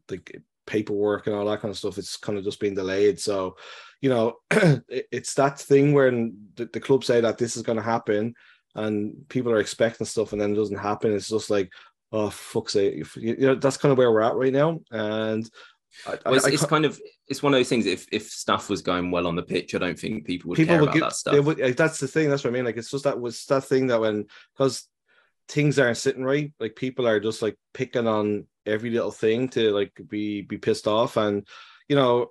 [0.08, 0.22] the
[0.68, 1.98] paperwork and all that kind of stuff.
[1.98, 3.20] It's kind of just been delayed.
[3.20, 3.56] So,
[4.02, 4.36] you know,
[4.90, 8.36] it's that thing where the, the club say that this is going to happen,
[8.76, 11.14] and people are expecting stuff, and then it doesn't happen.
[11.14, 11.72] It's just like,
[12.14, 15.50] oh fuck's sake you know that's kind of where we're at right now and
[16.06, 18.82] I, well, it's, it's kind of it's one of those things if if stuff was
[18.82, 21.02] going well on the pitch i don't think people would people care would about give,
[21.02, 23.46] that stuff would, that's the thing that's what i mean like it's just that was
[23.46, 24.88] that thing that when because
[25.48, 29.72] things aren't sitting right like people are just like picking on every little thing to
[29.72, 31.48] like be be pissed off and
[31.88, 32.28] you know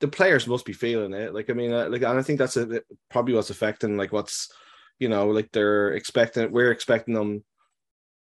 [0.00, 2.56] the players must be feeling it like i mean uh, like and i think that's
[2.56, 4.50] a, probably what's affecting like what's
[4.98, 7.42] you know like they're expecting we're expecting them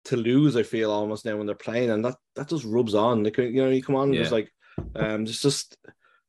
[0.06, 0.56] to lose.
[0.56, 3.24] I feel almost now when they're playing, and that that just rubs on.
[3.24, 4.22] Like you know, you come on, yeah.
[4.22, 4.52] it's like
[4.96, 5.78] um, just just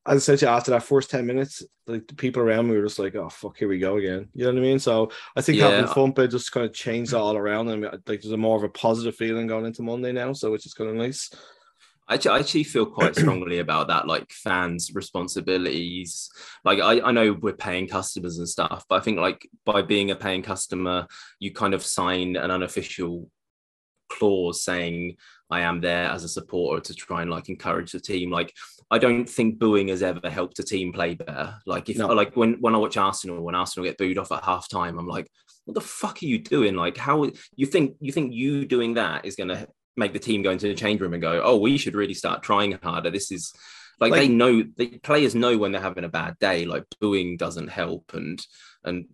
[0.06, 2.76] as I said to you after that first ten minutes, like the people around me
[2.76, 4.78] were just like, "Oh fuck, here we go again." You know what I mean?
[4.78, 5.70] So I think yeah.
[5.70, 8.62] having Fumpa just kind of changed that all around, and like there's a more of
[8.62, 11.30] a positive feeling going into Monday now, so which is kind of nice.
[12.08, 16.30] I actually feel quite strongly about that, like fans' responsibilities.
[16.64, 20.10] Like I, I know we're paying customers and stuff, but I think like by being
[20.10, 21.08] a paying customer,
[21.40, 23.28] you kind of sign an unofficial
[24.08, 25.16] clause saying
[25.50, 28.30] I am there as a supporter to try and like encourage the team.
[28.30, 28.52] Like
[28.90, 31.56] I don't think booing has ever helped a team play better.
[31.66, 32.08] Like if no.
[32.08, 35.08] like when when I watch Arsenal, when Arsenal get booed off at half time, I'm
[35.08, 35.30] like,
[35.66, 36.74] what the fuck are you doing?
[36.74, 40.42] Like, how you think you think you doing that is going to make the team
[40.42, 43.10] go into the change room and go, oh, we should really start trying harder.
[43.10, 43.52] This is
[43.98, 46.64] like, like they know the players know when they're having a bad day.
[46.64, 48.38] Like booing doesn't help, and
[48.84, 49.06] and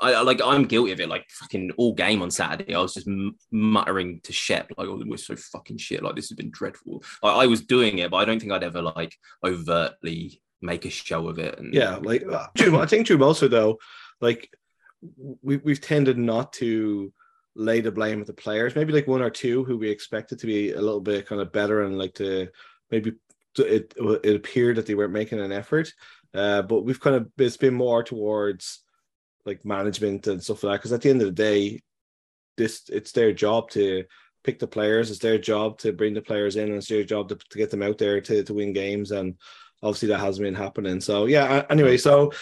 [0.00, 1.08] I like I'm guilty of it.
[1.08, 5.02] Like fucking all game on Saturday, I was just m- muttering to Shep like, "Oh,
[5.04, 6.02] we're so fucking shit.
[6.02, 8.64] Like this has been dreadful." I, I was doing it, but I don't think I'd
[8.64, 11.58] ever like overtly make a show of it.
[11.58, 12.24] And yeah, like
[12.56, 12.78] true.
[12.78, 13.78] I think true also though,
[14.20, 14.50] like
[15.42, 17.12] we we've tended not to
[17.54, 18.74] lay the blame with the players.
[18.74, 21.52] Maybe like one or two who we expected to be a little bit kind of
[21.52, 22.48] better and like to
[22.90, 23.14] maybe
[23.58, 25.92] it it appeared that they weren't making an effort.
[26.34, 28.80] Uh, but we've kind of it's been more towards
[29.44, 30.78] like management and stuff like that.
[30.78, 31.82] Because at the end of the day,
[32.56, 34.04] this it's their job to
[34.44, 35.10] pick the players.
[35.10, 37.70] It's their job to bring the players in, and it's their job to, to get
[37.70, 39.10] them out there to, to win games.
[39.10, 39.36] And
[39.82, 41.00] obviously that hasn't been happening.
[41.00, 41.64] So yeah.
[41.70, 42.32] Anyway, so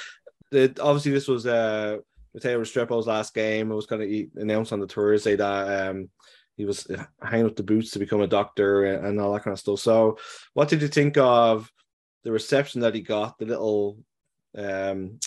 [0.50, 1.98] the, obviously this was uh
[2.35, 3.70] Matteo Restrepo's last game.
[3.70, 6.11] It was kind of announced on the Thursday that um
[6.56, 6.87] he was
[7.22, 9.80] hanging up the boots to become a doctor and, and all that kind of stuff.
[9.80, 10.18] So,
[10.54, 11.70] what did you think of
[12.24, 13.38] the reception that he got?
[13.38, 13.98] The little
[14.56, 15.18] um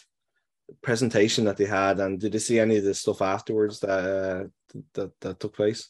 [0.81, 4.79] presentation that they had, and did you see any of the stuff afterwards that uh,
[4.93, 5.89] that that took place?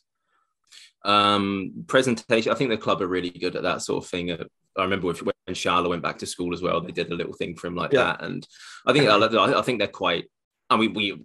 [1.05, 2.51] Um, presentation.
[2.51, 4.31] I think the club are really good at that sort of thing.
[4.31, 4.43] Uh,
[4.77, 6.81] I remember when Charlotte went back to school as well.
[6.81, 8.03] They did a little thing for him like yeah.
[8.03, 8.47] that, and
[8.85, 10.25] I think I think they're quite.
[10.69, 11.23] I mean, we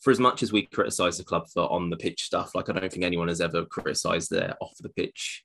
[0.00, 2.72] for as much as we criticize the club for on the pitch stuff, like I
[2.72, 5.44] don't think anyone has ever criticized their off the pitch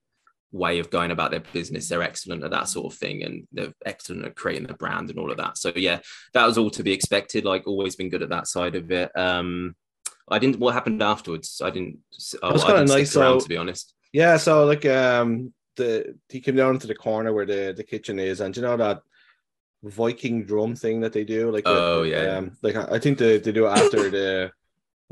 [0.52, 1.90] way of going about their business.
[1.90, 5.20] They're excellent at that sort of thing and they're excellent at creating the brand and
[5.20, 5.58] all of that.
[5.58, 6.00] So yeah,
[6.34, 7.46] that was all to be expected.
[7.46, 9.12] Like always been good at that side of it.
[9.18, 9.76] Um
[10.30, 11.62] I didn't what happened afterwards.
[11.64, 13.94] I didn't it was kind of nice around, so, to be honest.
[14.14, 18.20] Yeah, so like um the he came down into the corner where the, the kitchen
[18.20, 19.02] is, and you know that
[19.84, 23.52] Viking drum thing that they do, like oh yeah, um, like I think they, they
[23.52, 24.52] do it after the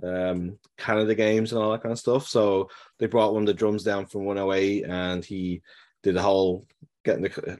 [0.03, 2.27] um Canada games and all that kind of stuff.
[2.27, 5.61] So they brought one of the drums down from 108 and he
[6.03, 6.65] did a whole
[7.03, 7.59] getting the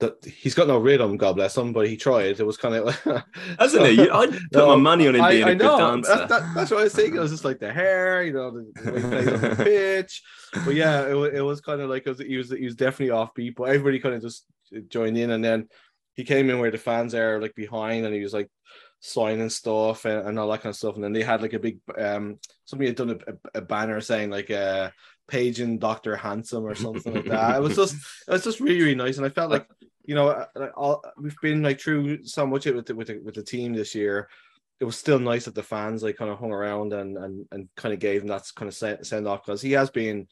[0.00, 2.38] that he's got no rhythm, God bless him, but he tried.
[2.40, 3.24] It was kind of like,
[3.58, 4.10] hasn't he?
[4.10, 6.16] I put no, my money on him being I, a know, good dancer.
[6.16, 7.16] That's, that, that's what I was thinking.
[7.16, 9.56] It was just like the hair, you know, the, the way he plays on the
[9.64, 10.22] pitch.
[10.64, 13.54] But yeah, it, it was kind of like was, he was he was definitely offbeat,
[13.56, 14.44] but everybody kind of just
[14.88, 15.68] joined in, and then
[16.14, 18.50] he came in where the fans are like behind, and he was like
[19.06, 20.94] signing stuff and, and all that kind of stuff.
[20.94, 24.30] And then they had like a big um somebody had done a, a, banner saying
[24.30, 24.90] like uh
[25.28, 26.16] Page Dr.
[26.16, 27.56] Handsome or something like that.
[27.56, 27.94] It was just
[28.26, 29.18] it was just really, really nice.
[29.18, 29.66] And I felt like,
[30.04, 33.34] you know, uh, all, we've been like through so much with the, with the, with
[33.34, 34.28] the team this year.
[34.80, 37.68] It was still nice that the fans like kind of hung around and and and
[37.76, 40.28] kind of gave him that kind of send off because he has been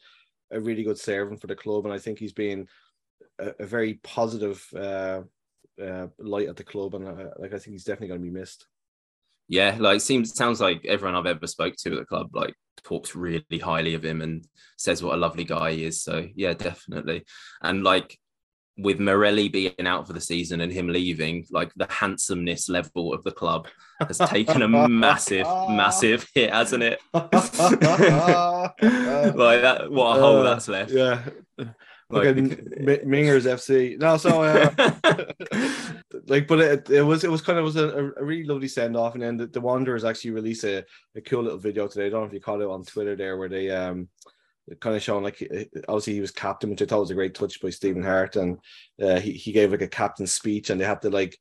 [0.51, 2.67] a really good servant for the club, and I think he's been
[3.39, 5.21] a, a very positive uh,
[5.81, 8.39] uh, light at the club, and uh, like I think he's definitely going to be
[8.39, 8.67] missed.
[9.47, 13.15] Yeah, like seems sounds like everyone I've ever spoke to at the club like talks
[13.15, 14.45] really highly of him and
[14.77, 16.03] says what a lovely guy he is.
[16.03, 17.25] So yeah, definitely.
[17.61, 18.17] And like
[18.77, 23.23] with Morelli being out for the season and him leaving, like the handsomeness level of
[23.23, 23.67] the club
[23.99, 26.99] has taken a massive, massive hit, hasn't it?
[27.13, 27.31] like
[28.81, 30.91] that, what a hole uh, that's left.
[30.91, 31.23] Yeah.
[32.13, 33.99] Like, Mingers FC.
[33.99, 34.71] No, so uh,
[36.27, 38.95] like, but it, it was it was kind of was a, a really lovely send
[38.95, 42.07] off, and then the, the Wanderers actually released a, a cool little video today.
[42.07, 44.09] I don't know if you caught it on Twitter there, where they um
[44.79, 45.41] kind of showing like
[45.87, 48.57] obviously he was captain, which I thought was a great touch by Stephen Hart, and
[49.01, 51.37] uh, he he gave like a captain speech, and they had to like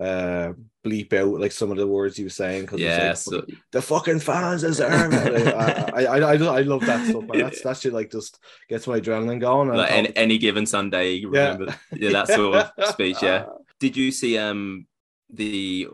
[0.00, 0.52] uh
[0.86, 3.44] bleep out like some of the words he was saying because yeah, like, so...
[3.72, 5.54] the fucking fans deserve it.
[5.54, 7.24] I, I, I, I, love that stuff.
[7.24, 7.38] Man.
[7.40, 9.68] That's that shit like just gets my adrenaline going.
[9.68, 11.74] Like any, any, given Sunday, remember yeah.
[11.92, 13.22] yeah, that sort of speech.
[13.22, 13.46] Yeah.
[13.80, 14.86] Did you see um
[15.32, 15.88] the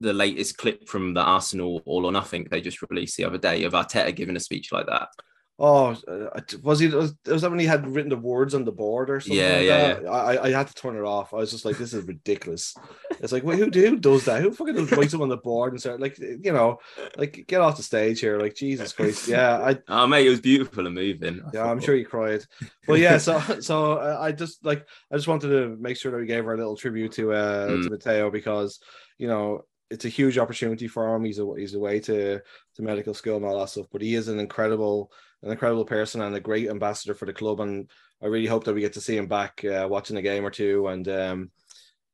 [0.00, 3.64] the latest clip from the Arsenal All or Nothing they just released the other day
[3.64, 5.08] of Arteta giving a speech like that?
[5.56, 6.88] Oh, uh, was he?
[6.88, 9.38] Was, was that when he had written the words on the board or something?
[9.38, 10.10] Yeah, like yeah, yeah.
[10.10, 11.32] I, I had to turn it off.
[11.32, 12.74] I was just like, this is ridiculous.
[13.20, 14.42] it's like, wait, who, who does that?
[14.42, 16.80] Who fucking writes them on the board and start like, you know,
[17.16, 18.40] like get off the stage here?
[18.40, 19.58] Like Jesus Christ, yeah.
[19.58, 21.40] I, oh mate, it was beautiful and moving.
[21.52, 22.44] Yeah, I'm sure you cried.
[22.88, 26.18] But yeah, so so uh, I just like I just wanted to make sure that
[26.18, 27.84] we gave our little tribute to uh mm.
[27.84, 28.80] to Matteo because
[29.18, 31.24] you know it's a huge opportunity for him.
[31.24, 34.26] He's a he's away to to medical school and all that stuff, but he is
[34.26, 35.12] an incredible
[35.44, 37.60] an incredible person and a great ambassador for the club.
[37.60, 37.90] And
[38.22, 40.50] I really hope that we get to see him back uh, watching a game or
[40.50, 40.88] two.
[40.88, 41.50] And um,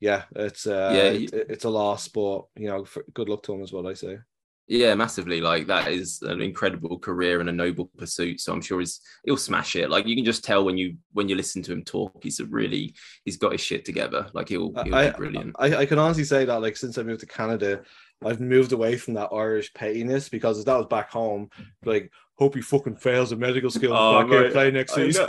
[0.00, 3.62] yeah, it's uh, yeah, it, it's a loss, but you know, good luck to him
[3.62, 3.86] as well.
[3.86, 4.18] I say.
[4.66, 5.40] Yeah, massively.
[5.40, 8.40] Like that is an incredible career and a noble pursuit.
[8.40, 9.90] So I'm sure he's he'll smash it.
[9.90, 12.46] Like you can just tell when you when you listen to him talk, he's a
[12.46, 14.28] really he's got his shit together.
[14.32, 15.56] Like he'll he'll I, be brilliant.
[15.58, 17.82] I, I can honestly say that like since I moved to Canada,
[18.24, 21.48] I've moved away from that Irish pettiness because that was back home.
[21.84, 25.28] Like, hope he fucking fails a medical skill Oh, back mate, play next I season.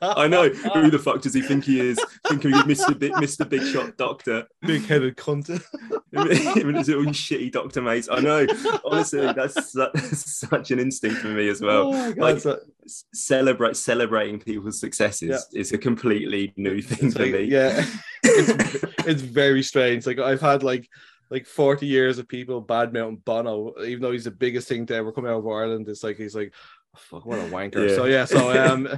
[0.00, 2.00] I know who the fuck does he think he is?
[2.28, 2.98] Think he's Mr.
[2.98, 3.46] Big Mr.
[3.48, 4.46] Big Shot Doctor.
[4.62, 5.48] Big headed cunt.
[6.56, 8.08] Him his own shitty doctor mates.
[8.10, 8.46] I know.
[8.84, 11.94] Honestly, that's, su- such an instinct for me as well.
[11.94, 17.22] Oh God, like, S- Celebrate celebrating people's successes is a completely new thing it's for
[17.24, 17.44] like- me.
[17.44, 17.84] yeah,
[18.24, 20.06] it's, it's very strange.
[20.06, 20.88] Like I've had like
[21.30, 24.94] like 40 years of people bad mounting Bono, even though he's the biggest thing to
[24.94, 25.88] ever come out of Ireland.
[25.88, 26.52] It's like he's like,
[26.96, 27.88] oh, fuck, what a wanker.
[27.88, 27.94] Yeah.
[27.94, 28.88] So yeah, so um,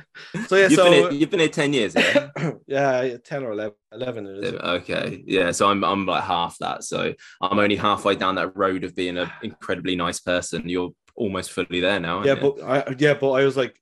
[0.46, 2.28] so yeah, You've, so been here, you've been here 10 years, yeah?
[2.66, 4.54] yeah, 10 or 11, 11 it is.
[4.54, 5.50] Okay, yeah.
[5.50, 6.84] So I'm I'm like half that.
[6.84, 10.68] So I'm only halfway down that road of being an incredibly nice person.
[10.68, 12.24] You're almost fully there now.
[12.24, 13.78] Yeah, but I yeah, but I was like,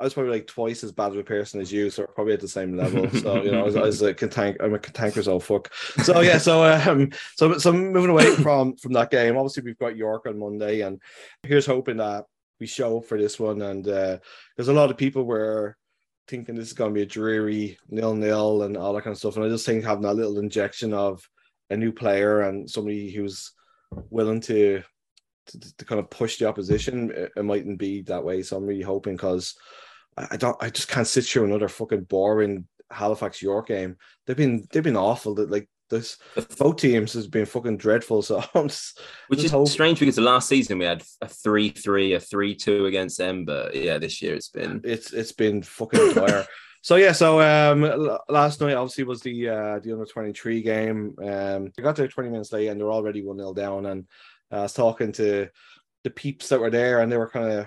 [0.00, 2.40] I was probably like twice as bad of a person as you, so probably at
[2.40, 3.08] the same level.
[3.10, 5.72] So you know, I was, I was a cantank, I'm a cantankerous old fuck.
[6.02, 9.96] So yeah, so um, so so moving away from from that game, obviously we've got
[9.96, 11.00] York on Monday, and
[11.42, 12.24] here's hoping that
[12.60, 13.62] we show up for this one.
[13.62, 14.18] And uh,
[14.56, 15.76] there's a lot of people were
[16.26, 19.18] thinking this is going to be a dreary nil nil and all that kind of
[19.18, 21.28] stuff, and I just think having that little injection of
[21.70, 23.52] a new player and somebody who's
[24.10, 24.82] willing to
[25.46, 28.42] to, to kind of push the opposition, it, it mightn't be that way.
[28.42, 29.54] So I'm really hoping because
[30.16, 33.96] I, I don't, I just can't sit through another fucking boring Halifax York game.
[34.26, 35.34] They've been, they've been awful.
[35.34, 36.16] That like this,
[36.58, 38.22] both teams has been fucking dreadful.
[38.22, 41.28] So I'm just, Which just is hope- strange because the last season we had a
[41.28, 43.44] 3 3, a 3 2 against them.
[43.44, 44.80] But yeah, this year it's been.
[44.84, 46.46] it's it's been fucking dire.
[46.84, 47.80] So yeah, so um
[48.28, 51.14] last night obviously was the uh the under 23 game.
[51.18, 54.06] Um they got there 20 minutes late and they're already 1-0 down and
[54.50, 55.48] I was talking to
[56.04, 57.66] the peeps that were there and they were kind of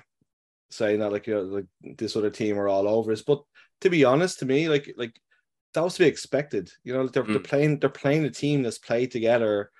[0.69, 1.65] saying that like you know like
[1.97, 3.21] this other team are all over us.
[3.21, 3.41] But
[3.81, 5.19] to be honest, to me, like like
[5.73, 6.71] that was to be expected.
[6.83, 7.43] You know, they're, they're Mm.
[7.43, 9.71] playing they're playing a team that's played together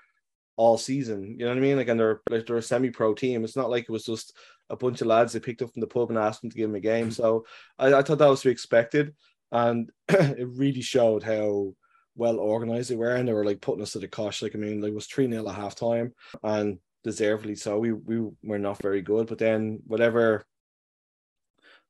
[0.56, 1.36] all season.
[1.40, 1.78] You know what I mean?
[1.78, 3.44] Like, and they're like they're a semi-pro team.
[3.44, 4.36] It's not like it was just
[4.70, 6.70] a bunch of lads they picked up from the pub and asked them to give
[6.70, 7.12] them a game.
[7.12, 7.46] So
[7.80, 9.14] I, I thought that was to be expected,
[9.52, 11.74] and it really showed how
[12.16, 14.42] well organized they were, and they were like putting us to the cosh.
[14.42, 16.12] Like, I mean, like it was three 0 at halftime,
[16.44, 17.80] and deservedly so.
[17.80, 20.46] We we were not very good, but then whatever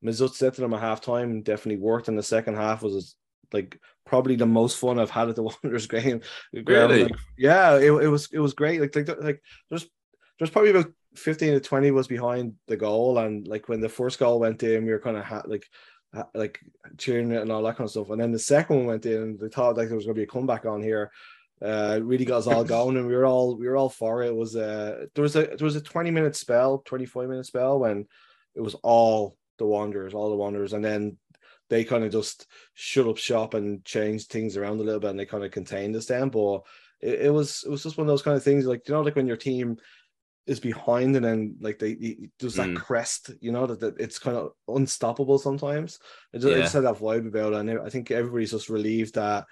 [0.05, 2.07] Mazut said to them at halftime definitely worked.
[2.07, 3.15] In the second half was
[3.51, 6.21] like probably the most fun I've had at the Wanderers game.
[6.53, 7.03] Really?
[7.05, 8.79] Like, yeah, it, it was it was great.
[8.79, 9.87] Like like like there's
[10.37, 14.19] there's probably about 15 to 20 was behind the goal, and like when the first
[14.19, 15.65] goal went in, we were kind of ha- like
[16.13, 16.59] ha- like
[16.97, 18.11] cheering it and all that kind of stuff.
[18.11, 20.19] And then the second one went in, and they thought like there was going to
[20.19, 21.11] be a comeback on here.
[21.61, 24.27] Uh, really got us all going, and we were all we were all for it.
[24.27, 27.79] It was uh there was a there was a 20 minute spell, 25 minute spell
[27.79, 28.05] when
[28.55, 31.17] it was all the Wanderers, all the Wanderers, and then
[31.69, 35.19] they kind of just shut up shop and changed things around a little bit, and
[35.19, 36.29] they kind of contained us then.
[36.29, 36.61] But
[37.01, 39.01] it, it was it was just one of those kind of things, like you know,
[39.01, 39.77] like when your team
[40.45, 42.75] is behind and then like they, they there's that Mm.
[42.75, 45.99] crest, you know, that, that it's kind of unstoppable sometimes.
[46.33, 46.61] It just, it Yeah.
[46.61, 49.45] just had that vibe about it, and I think everybody's just relieved that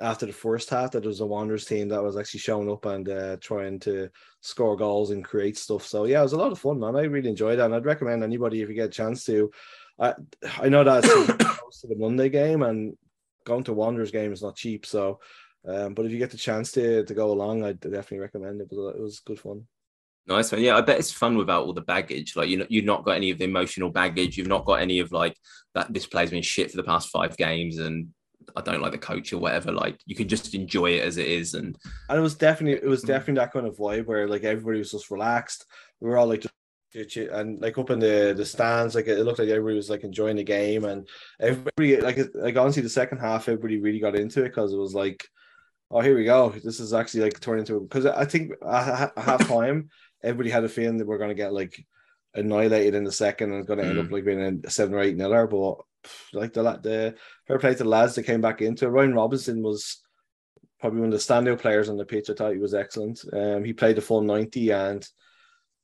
[0.00, 2.84] after the first half that there was a Wanderers team that was actually showing up
[2.84, 5.86] and uh, trying to score goals and create stuff.
[5.86, 6.96] So yeah, it was a lot of fun, man.
[6.96, 9.50] I really enjoyed that, and I'd recommend anybody if you get a chance to.
[9.98, 10.14] I
[10.60, 11.08] I know that's
[11.44, 12.96] close to the Monday game, and
[13.44, 14.84] going to Wanderers game is not cheap.
[14.84, 15.20] So,
[15.66, 18.68] um, but if you get the chance to to go along, I'd definitely recommend it.
[18.70, 19.66] It was good fun.
[20.26, 20.60] Nice one.
[20.60, 22.36] Yeah, I bet it's fun without all the baggage.
[22.36, 24.36] Like you know, you've not got any of the emotional baggage.
[24.36, 25.36] You've not got any of like
[25.74, 25.92] that.
[25.92, 28.08] This play's been shit for the past five games, and
[28.54, 29.72] I don't like the coach or whatever.
[29.72, 31.54] Like you can just enjoy it as it is.
[31.54, 31.76] And
[32.08, 33.08] And it was definitely it was Mhm.
[33.08, 35.66] definitely that kind of vibe where like everybody was just relaxed.
[36.00, 36.44] We were all like
[36.94, 40.36] and like up in the the stands, like it looked like everybody was like enjoying
[40.36, 41.06] the game, and
[41.40, 44.94] everybody like like honestly the second half everybody really got into it because it was
[44.94, 45.28] like,
[45.90, 49.46] oh here we go, this is actually like turning into because I think at half
[49.46, 49.90] time
[50.22, 51.84] everybody had a feeling that we're gonna get like
[52.34, 55.16] annihilated in the second and it's gonna end up like being a seven or eight
[55.16, 55.78] niller, but
[56.32, 57.14] like the the
[57.46, 58.90] fair play to the lads that came back into it.
[58.90, 60.02] Ryan Robinson was
[60.80, 62.30] probably one of the standout players on the pitch.
[62.30, 63.24] I thought he was excellent.
[63.32, 65.06] Um, he played the full ninety and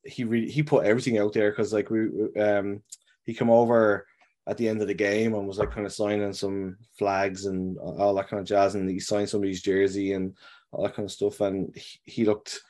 [0.04, 2.08] he really he put everything out there because like we
[2.40, 2.82] um
[3.24, 4.06] he come over
[4.48, 7.78] at the end of the game and was like kind of signing some flags and
[7.78, 10.36] all that kind of jazz and he signed somebody's jersey and
[10.72, 12.60] all that kind of stuff and he, he looked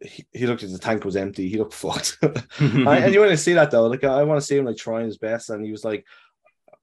[0.00, 2.18] he, he looked as the tank was empty he looked fucked
[2.60, 4.76] I, and you want to see that though like I want to see him like
[4.76, 6.04] trying his best and he was like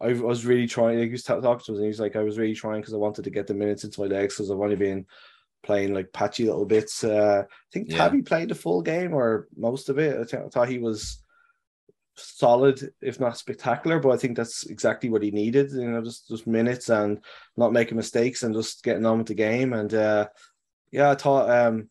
[0.02, 2.16] I was really trying like he was ta- talking to us and he was like
[2.16, 4.52] I was really trying because I wanted to get the minutes into my legs because
[4.52, 5.06] I've only been
[5.64, 7.04] playing like patchy little bits.
[7.04, 7.98] Uh, I think Yeah.
[7.98, 10.14] Tabby played the full game or most of it.
[10.20, 11.24] I, th- I thought he was
[12.16, 15.72] solid, if not spectacular, but I think that's exactly what he needed.
[15.72, 17.20] You know, just just minutes and
[17.58, 19.74] not making mistakes and just getting on with the game.
[19.74, 20.28] And uh,
[20.91, 21.89] yeah, I thought um,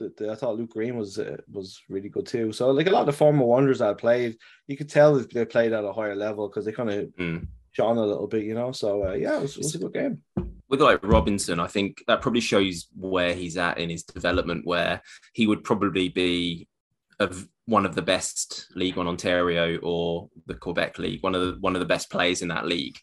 [0.00, 2.50] the, the, I thought Luke Green was uh, was really good too.
[2.52, 4.36] So like a lot of the former wonders that played,
[4.66, 7.46] you could tell that they played at a higher level because they kind of Mm.
[7.72, 8.72] shone a little bit, you know.
[8.72, 10.22] So uh, yeah, it was, it was a good game.
[10.68, 15.02] with like Robinson, I think that probably shows where he's at in his development, where
[15.32, 16.66] he would probably be
[17.20, 21.52] of one of the best league on Ontario or the Quebec League, one of the
[21.60, 22.98] one of the best players in that league.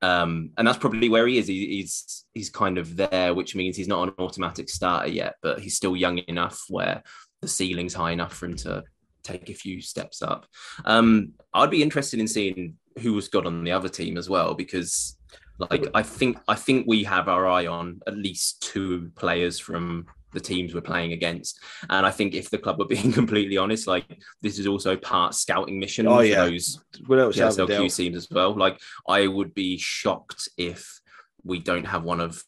[0.00, 1.48] Um, and that's probably where he is.
[1.48, 5.58] He, he's he's kind of there, which means he's not an automatic starter yet, but
[5.58, 7.02] he's still young enough where
[7.42, 8.84] the ceiling's high enough for him to
[9.24, 10.46] take a few steps up.
[10.84, 14.54] Um, I'd be interested in seeing who was got on the other team as well,
[14.54, 15.16] because
[15.58, 20.06] like I think I think we have our eye on at least two players from
[20.32, 21.58] the teams we're playing against.
[21.88, 24.04] And I think if the club were being completely honest, like
[24.42, 26.44] this is also part scouting mission Oh, for yeah.
[26.44, 26.78] those
[27.34, 28.54] shadow of PLSQ teams as well.
[28.54, 31.00] Like I would be shocked if
[31.44, 32.42] we don't have one of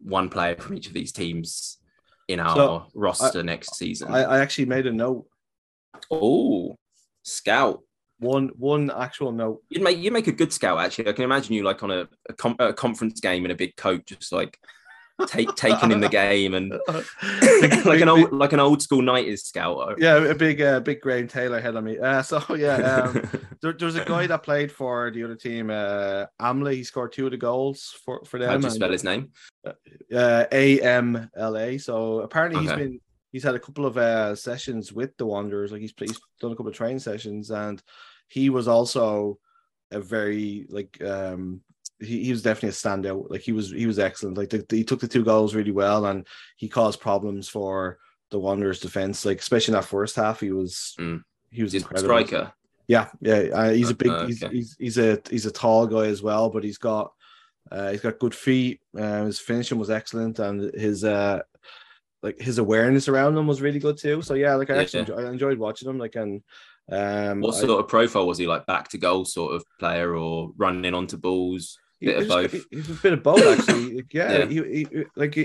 [0.00, 1.78] one player from each of these teams
[2.28, 4.12] in our So, roster next season.
[4.12, 5.26] I, I actually made a note,
[6.10, 6.76] oh,
[7.22, 7.80] scout.
[8.18, 9.62] one one actual note.
[9.68, 11.08] You'd make you'd make a good scout actually.
[11.08, 13.76] I can imagine you like on a, a, com- a conference game in a big
[13.76, 14.58] coat, just like
[15.26, 16.72] take taking in the game and
[17.86, 19.96] like an old like an old school nineties scout.
[19.98, 21.98] yeah, a big uh, big Graham Taylor head on me.
[21.98, 23.28] Uh, so yeah, um,
[23.60, 26.74] there, there was a guy that played for the other team, uh, Amley.
[26.74, 28.48] He scored two of the goals for for them.
[28.50, 29.30] How'd you and- spell his name?
[29.66, 31.78] uh, A M L A.
[31.78, 33.00] So apparently he's been
[33.32, 35.72] he's had a couple of uh, sessions with the Wanderers.
[35.72, 37.82] Like he's he's done a couple of training sessions, and
[38.28, 39.38] he was also
[39.90, 41.60] a very like um
[42.02, 43.30] he, he was definitely a standout.
[43.30, 44.36] Like he was he was excellent.
[44.36, 46.26] Like the, he took the two goals really well, and
[46.56, 47.98] he caused problems for
[48.30, 49.24] the Wanderers defense.
[49.24, 51.22] Like especially in that first half, he was Mm.
[51.50, 52.08] he was He's a incredible.
[52.26, 52.52] striker.
[52.88, 53.36] Yeah, yeah.
[53.54, 54.10] Uh, he's a big.
[54.10, 54.54] Uh, he's, okay.
[54.54, 57.12] he's he's a he's a tall guy as well, but he's got
[57.70, 58.80] uh, he's got good feet.
[58.98, 61.40] Uh, his finishing was excellent, and his uh
[62.22, 64.22] like his awareness around them was really good too.
[64.22, 64.80] So yeah, like I Yeah.
[64.82, 65.98] actually enjoy, I enjoyed watching him.
[65.98, 66.42] Like and
[66.90, 68.46] um, What I- sort of profile was he?
[68.46, 71.78] Like back to goal sort of player or running onto balls?
[72.06, 72.52] Bit of both?
[72.52, 74.04] he- He's a bit of both actually.
[74.12, 74.46] Yeah, Yeah.
[74.46, 75.38] He, he, like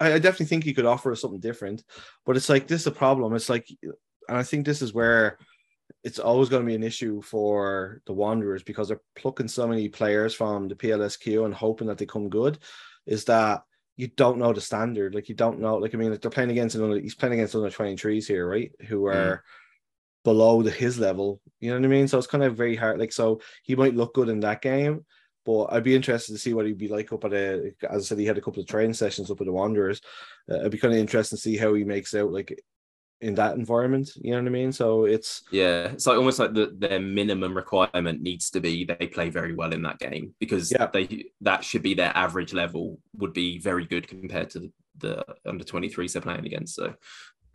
[0.00, 1.84] I definitely think he could offer us something different,
[2.24, 3.34] but it's like this is a problem.
[3.34, 5.38] It's like, and I think this is where
[6.02, 9.88] it's always going to be an issue for the Wanderers because they're plucking so many
[9.88, 12.58] players from the PLSQ and hoping that they come good.
[13.06, 13.62] Is that
[13.96, 15.14] you don't know the standard?
[15.14, 15.76] Like you don't know.
[15.76, 17.00] Like I mean, like they're playing against another.
[17.00, 18.72] He's playing against under twenty threes here, right?
[18.88, 19.14] Who mm.
[19.14, 19.44] are
[20.24, 21.40] below the, his level.
[21.60, 22.08] You know what I mean?
[22.08, 22.98] So it's kind of very hard.
[22.98, 25.04] Like so, he might look good in that game,
[25.44, 27.72] but I'd be interested to see what he'd be like up at a.
[27.88, 30.00] As I said, he had a couple of training sessions up at the Wanderers.
[30.50, 32.58] Uh, it'd be kind of interesting to see how he makes out like
[33.20, 34.10] in that environment.
[34.16, 34.72] You know what I mean?
[34.72, 39.06] So it's Yeah, it's like almost like the, their minimum requirement needs to be they
[39.06, 40.88] play very well in that game because Yeah.
[40.92, 45.24] they that should be their average level would be very good compared to the, the
[45.46, 46.74] under 23s they're playing against.
[46.74, 46.94] So,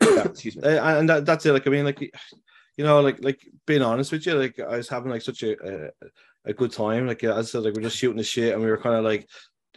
[0.00, 0.62] excuse me.
[0.76, 1.52] uh, and that, that's it.
[1.52, 4.88] Like I mean, like you know, like like being honest with you, like I was
[4.88, 5.90] having like such a a,
[6.44, 7.06] a good time.
[7.06, 9.04] Like as I said, like we're just shooting the shit, and we were kind of
[9.04, 9.28] like.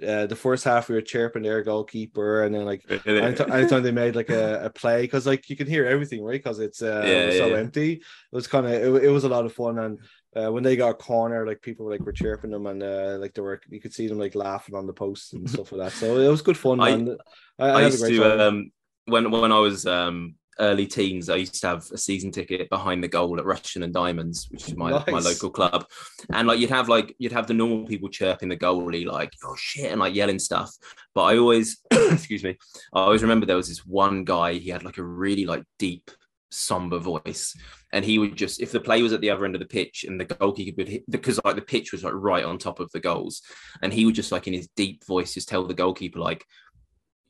[0.01, 2.83] Uh, the first half we were chirping their goalkeeper, and then like
[3.15, 6.41] anytime, anytime they made like a, a play because like you can hear everything right
[6.43, 7.59] because it's uh Yeah, so yeah.
[7.59, 8.01] empty it
[8.31, 9.99] was kind of it, it was a lot of fun and
[10.35, 13.17] uh, when they got a corner like people were like were chirping them and uh
[13.19, 15.81] like they were you could see them like laughing on the posts and stuff like
[15.81, 17.15] that so it was good fun I- man
[17.59, 18.71] I, I, I used to um
[19.05, 23.03] when when I was um early teens, I used to have a season ticket behind
[23.03, 25.85] the goal at Rushden and Diamonds, which is my my local club.
[26.31, 29.55] And like you'd have like you'd have the normal people chirping the goalie, like oh
[29.57, 30.71] shit, and like yelling stuff.
[31.13, 32.57] But I always excuse me,
[32.93, 36.11] I always remember there was this one guy, he had like a really like deep
[36.55, 37.57] somber voice
[37.93, 40.05] and he would just if the play was at the other end of the pitch
[40.07, 42.91] and the goalkeeper would hit because like the pitch was like right on top of
[42.91, 43.41] the goals
[43.81, 46.45] and he would just like in his deep voice just tell the goalkeeper like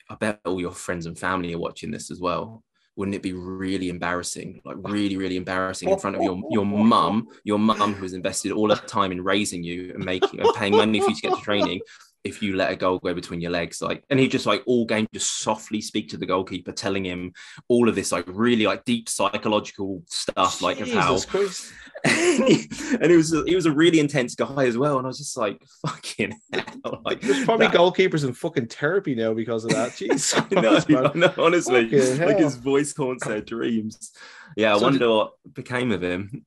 [0.10, 2.64] I bet all your friends and family are watching this as well.
[2.96, 7.28] Wouldn't it be really embarrassing, like really, really embarrassing in front of your your mum,
[7.44, 10.76] your mum who has invested all her time in raising you and making and paying
[10.76, 11.80] money for you to get to training,
[12.24, 14.86] if you let a goal go between your legs, like, and he just like all
[14.86, 17.34] game just softly speak to the goalkeeper, telling him
[17.68, 21.72] all of this like really like deep psychological stuff, like of how Christ.
[22.06, 22.70] and he,
[23.02, 24.98] and he was a, he was a really intense guy as well.
[24.98, 27.02] And I was just like, fucking hell.
[27.06, 29.92] Like, There's probably that- goalkeepers in fucking therapy now because of that.
[29.98, 30.34] Jeez.
[30.36, 31.06] I know, Christ, man.
[31.08, 32.46] I know, honestly, Fucking like hell.
[32.46, 34.12] his voice haunts their dreams.
[34.58, 36.46] Yeah, I So wonder what became of him.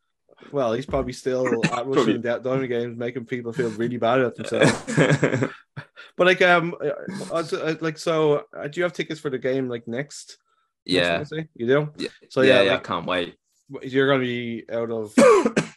[0.52, 1.86] Well, he's probably still at.
[1.86, 5.50] Rushden Di- Diamond Games making people feel really bad about themselves.
[6.16, 9.68] but like um, uh, uh, like so, uh, do you have tickets for the game
[9.68, 10.38] like next?
[10.84, 11.24] Yeah,
[11.54, 11.90] you do.
[11.96, 12.08] Yeah.
[12.28, 13.36] So yeah, yeah, yeah, I can't wait.
[13.82, 15.12] you're gonna be out of.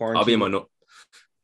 [0.00, 0.68] I'll be in my no-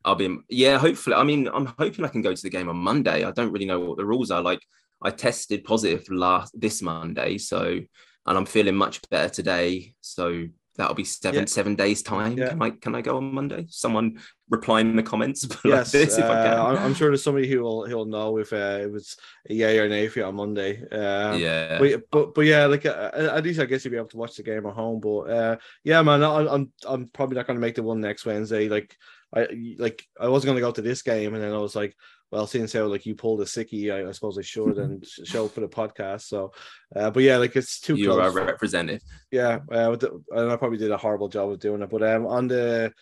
[0.04, 1.14] I'll be in, yeah, hopefully.
[1.14, 3.24] I mean, I'm hoping I can go to the game on Monday.
[3.24, 4.42] I don't really know what the rules are.
[4.42, 4.60] Like
[5.00, 7.80] I tested positive last this Monday, so
[8.26, 9.94] and I'm feeling much better today.
[10.00, 10.46] So
[10.78, 11.46] that'll be seven Yeah.
[11.46, 12.38] seven days time.
[12.38, 12.50] Yeah.
[12.50, 13.66] Can I can I go on Monday?
[13.68, 16.64] Someone reply in the comments Yes, this if I uh.
[16.64, 19.16] I'm, I'm sure there's somebody who will who'll know if uh, it was
[19.50, 20.80] a yay or nay for you on Monday.
[20.90, 21.78] Um, yeah.
[21.78, 24.36] But, but but yeah, like uh, at least I guess you'll be able to watch
[24.36, 25.00] the game at home.
[25.00, 28.24] But uh, yeah, man, I, I'm I'm probably not going to make the one next
[28.24, 28.68] Wednesday.
[28.68, 28.96] Like
[29.34, 29.48] I
[29.78, 31.94] like I wasn't going to go to this game, and then I was like,
[32.30, 35.20] well, since how like you pulled a sickie, I, I suppose I should and sh-
[35.24, 36.22] show for the podcast.
[36.22, 36.52] So,
[36.94, 38.36] uh, but yeah, like it's too you are close.
[38.36, 39.02] a representative.
[39.30, 41.90] yeah, uh, the- and I probably did a horrible job of doing it.
[41.90, 42.92] But um, on the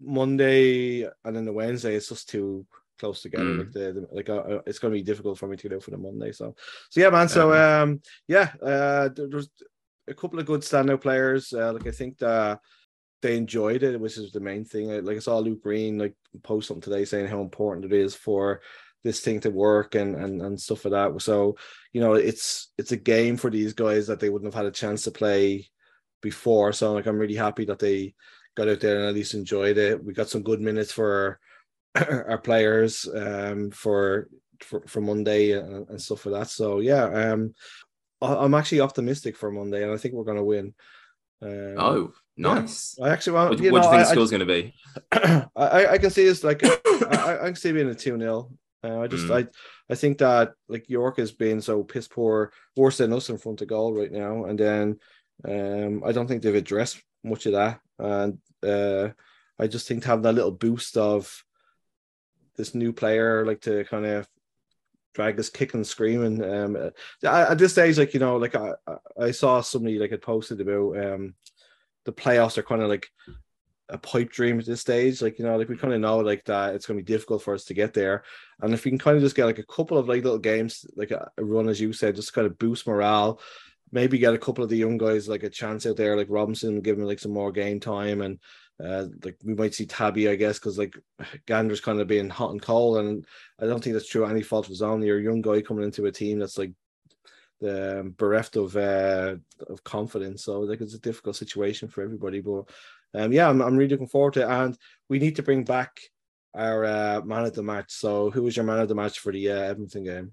[0.00, 2.66] Monday and then the Wednesday, it's just too
[2.98, 3.44] close together.
[3.44, 3.58] Mm.
[3.58, 5.80] Like the, the like uh, uh, it's going to be difficult for me to do
[5.80, 6.32] for the Monday.
[6.32, 6.54] So,
[6.90, 7.28] so yeah, man.
[7.28, 9.48] So um, yeah, uh, there, there's
[10.08, 11.52] a couple of good standout players.
[11.52, 12.60] Uh, like I think that
[13.22, 14.88] they enjoyed it, which is the main thing.
[15.04, 18.60] Like I saw Luke Green like post something today saying how important it is for
[19.02, 21.22] this thing to work and and and stuff like that.
[21.22, 21.56] So
[21.92, 24.74] you know, it's it's a game for these guys that they wouldn't have had a
[24.74, 25.68] chance to play
[26.22, 26.72] before.
[26.72, 28.14] So like I'm really happy that they
[28.56, 30.02] got out there and at least enjoyed it.
[30.02, 31.38] We got some good minutes for
[31.94, 34.28] our players um for
[34.60, 36.50] for, for Monday and, and stuff like that.
[36.50, 37.54] So yeah, um
[38.22, 40.74] I'm actually optimistic for Monday and I think we're gonna win.
[41.42, 42.98] Um, Oh, nice.
[43.02, 44.46] I actually want What, you what know, do you think I- the score's going to
[44.46, 44.74] be?
[45.56, 48.50] I, I, can see it's like I, I can see being a 2 0.
[48.82, 49.44] Uh, I just Mm.
[49.44, 49.48] I
[49.92, 53.60] I think that like York has been so piss poor, worse than us in front
[53.60, 54.98] of goal right now, and then
[55.46, 59.10] um I don't think they've addressed much of that, and uh
[59.58, 61.44] I just think to have that little boost of
[62.56, 64.26] this new player like to kind of
[65.14, 66.90] drag this kick and scream and Um, uh,
[67.50, 70.60] at this stage, like you know, like I I- I saw somebody like had posted
[70.60, 71.34] about um
[72.04, 73.08] the playoffs are kind of like
[73.88, 75.20] a pipe dream at this stage.
[75.20, 77.54] Like, you know, like we kind of know like that it's gonna be difficult for
[77.54, 78.24] us to get there.
[78.60, 80.86] And if we can kind of just get like a couple of like little games,
[80.96, 83.40] like a, a run, as you said, just kind of boost morale,
[83.92, 86.80] maybe get a couple of the young guys like a chance out there, like Robinson,
[86.80, 88.38] give him like some more game time and
[88.82, 90.96] uh, like we might see Tabby, I guess, because like
[91.46, 93.26] Gander's kind of being hot and cold, and
[93.60, 94.24] I don't think that's true.
[94.24, 95.02] Any fault of his own.
[95.02, 96.72] You're a young guy coming into a team that's like
[97.62, 99.36] um, bereft of uh,
[99.68, 100.44] of confidence.
[100.44, 102.40] So like it's a difficult situation for everybody.
[102.40, 102.70] But
[103.14, 104.48] um, yeah, I'm, I'm really looking forward to it.
[104.48, 104.76] And
[105.08, 106.00] we need to bring back
[106.54, 107.92] our uh, man of the match.
[107.92, 110.32] So who was your man of the match for the uh, Edmonton game?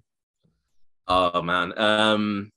[1.07, 1.73] Oh man.
[1.77, 2.51] Um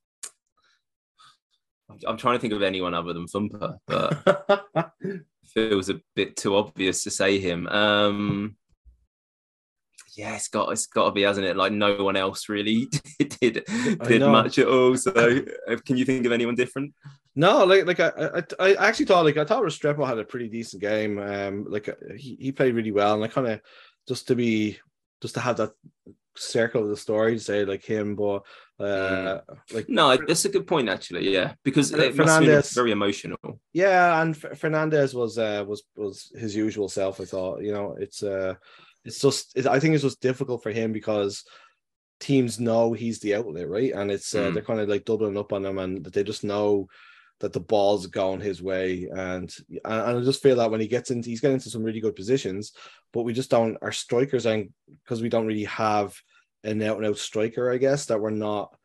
[1.89, 6.37] I'm- I'm trying to think of anyone other than Thumper, but it feels a bit
[6.37, 7.66] too obvious to say him.
[7.68, 8.57] Um
[10.17, 11.57] yeah, it's got it's got to be, hasn't it?
[11.57, 12.89] Like no one else really
[13.41, 13.65] did
[14.07, 14.97] did much at all.
[14.97, 15.11] So,
[15.69, 16.95] uh, can you think of anyone different?
[17.37, 20.49] No, like like I, I I actually thought like I thought Restrepo had a pretty
[20.49, 21.19] decent game.
[21.19, 23.61] Um, like uh, he, he played really well, and I kind of
[24.09, 24.79] just to be
[25.23, 25.73] just to have that
[26.37, 28.43] circle of the story to say like him, but
[28.79, 29.41] uh,
[29.73, 31.31] like No, that's a good point actually.
[31.33, 33.39] Yeah, because it must have been Fernandez- very emotional.
[33.73, 37.21] yeah, and F- Fernandez was uh was was his usual self.
[37.21, 38.55] I thought you know it's uh
[39.05, 41.44] it's just it, I think it's just difficult for him because
[42.20, 43.92] teams know he's the outlet, right?
[43.92, 44.55] And it's uh, Mm.
[44.55, 46.86] they're kind of like doubling up on him, and they just know
[47.40, 49.09] that the ball's going his way.
[49.11, 52.01] And and I just feel that when he gets into, he's getting into some really
[52.01, 52.72] good positions,
[53.12, 53.78] but we just don't.
[53.80, 54.70] Our strikers and
[55.05, 56.14] because we don't really have
[56.64, 58.76] an out and out striker, I guess that we're not.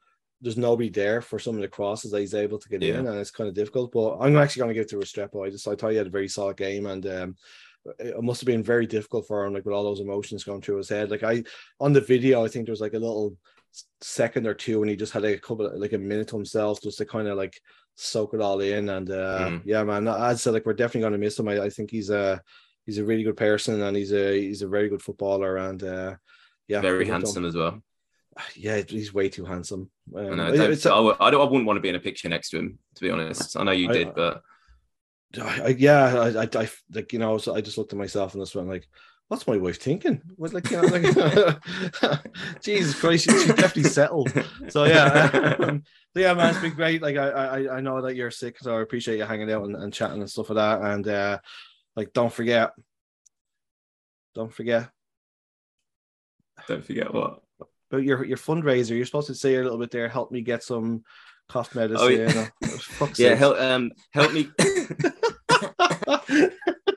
[0.42, 3.00] There's nobody there for some of the crosses that he's able to get Yeah.
[3.00, 3.92] in, and it's kind of difficult.
[3.92, 5.46] But I'm actually going to give it to Restrepo.
[5.46, 7.36] I just I thought he had a very solid game, and um,
[8.00, 10.78] it must have been very difficult for him, like with all those emotions going through
[10.78, 11.12] his head.
[11.12, 11.44] Like I
[11.80, 13.38] on the video, I think there was like a little
[14.02, 16.82] second or two, and he just had like a couple, like a minute to himself,
[16.82, 17.60] just to kind of like
[17.96, 18.90] soak it all in.
[18.90, 19.62] And uh, Mhm.
[19.66, 21.48] yeah, man, I'd say like we're definitely going to miss him.
[21.48, 22.42] I, I think he's a
[22.86, 26.16] he's a really good person, and he's a he's a very good footballer, and uh,
[26.68, 27.82] yeah, very handsome as well.
[28.58, 29.90] Yeah, he's way too handsome.
[30.14, 30.90] Um, I, know, it- don't, it's- I,
[31.32, 33.56] don't, I wouldn't want to be in a picture next to him, to be honest.
[33.56, 34.42] I know you did, but
[35.44, 38.42] I, yeah, I, I, I, like you know, so I just looked at myself and
[38.42, 38.88] this one like,
[39.28, 40.22] what's my wife thinking?
[40.36, 42.22] What like, you know, like,
[42.62, 44.32] Jesus Christ, she, she's definitely settled.
[44.70, 45.84] So yeah, um,
[46.14, 47.02] so yeah, man, it's been great.
[47.02, 49.76] Like I, I, I know that you're sick, so I appreciate you hanging out and,
[49.76, 50.82] and chatting and stuff like that.
[50.82, 51.40] And uh,
[51.96, 52.72] like, don't forget,
[54.34, 54.90] don't forget
[56.68, 57.42] don't forget what.
[57.92, 58.96] about your your fundraiser.
[58.96, 60.08] You're supposed to say a little bit there.
[60.08, 61.04] Help me get some
[61.48, 62.00] cough medicine.
[62.02, 62.48] Oh, yeah.
[63.18, 64.50] Yeah, help um help me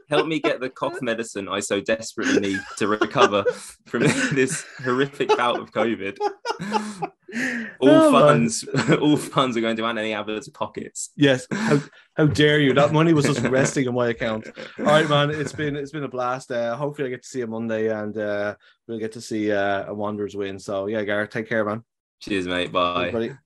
[0.09, 3.45] help me get the cough medicine I so desperately need to recover
[3.87, 4.03] from
[4.33, 6.17] this horrific bout of COVID.
[7.81, 8.67] All Oh, funds,
[9.01, 11.11] all funds are going to Anthony Abbott's pockets.
[11.15, 11.47] Yes.
[11.51, 11.79] How,
[12.15, 12.73] how dare you?
[12.73, 14.49] That money was just resting in my account.
[14.79, 15.31] All right, man.
[15.31, 16.51] It's been it's been a blast.
[16.51, 18.55] Uh, hopefully, I get to see you Monday, and uh,
[18.87, 20.59] we'll get to see uh, a Wanderers win.
[20.59, 21.85] So yeah, Gareth, take care, man.
[22.21, 22.73] Cheers, mate.
[22.73, 23.09] Bye.
[23.09, 23.39] Everybody.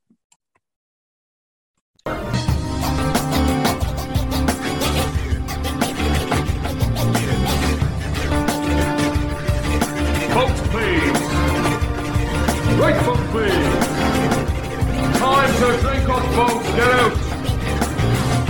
[16.34, 16.62] Vote.
[16.62, 17.12] Get out.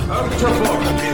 [0.09, 1.12] Out to vote.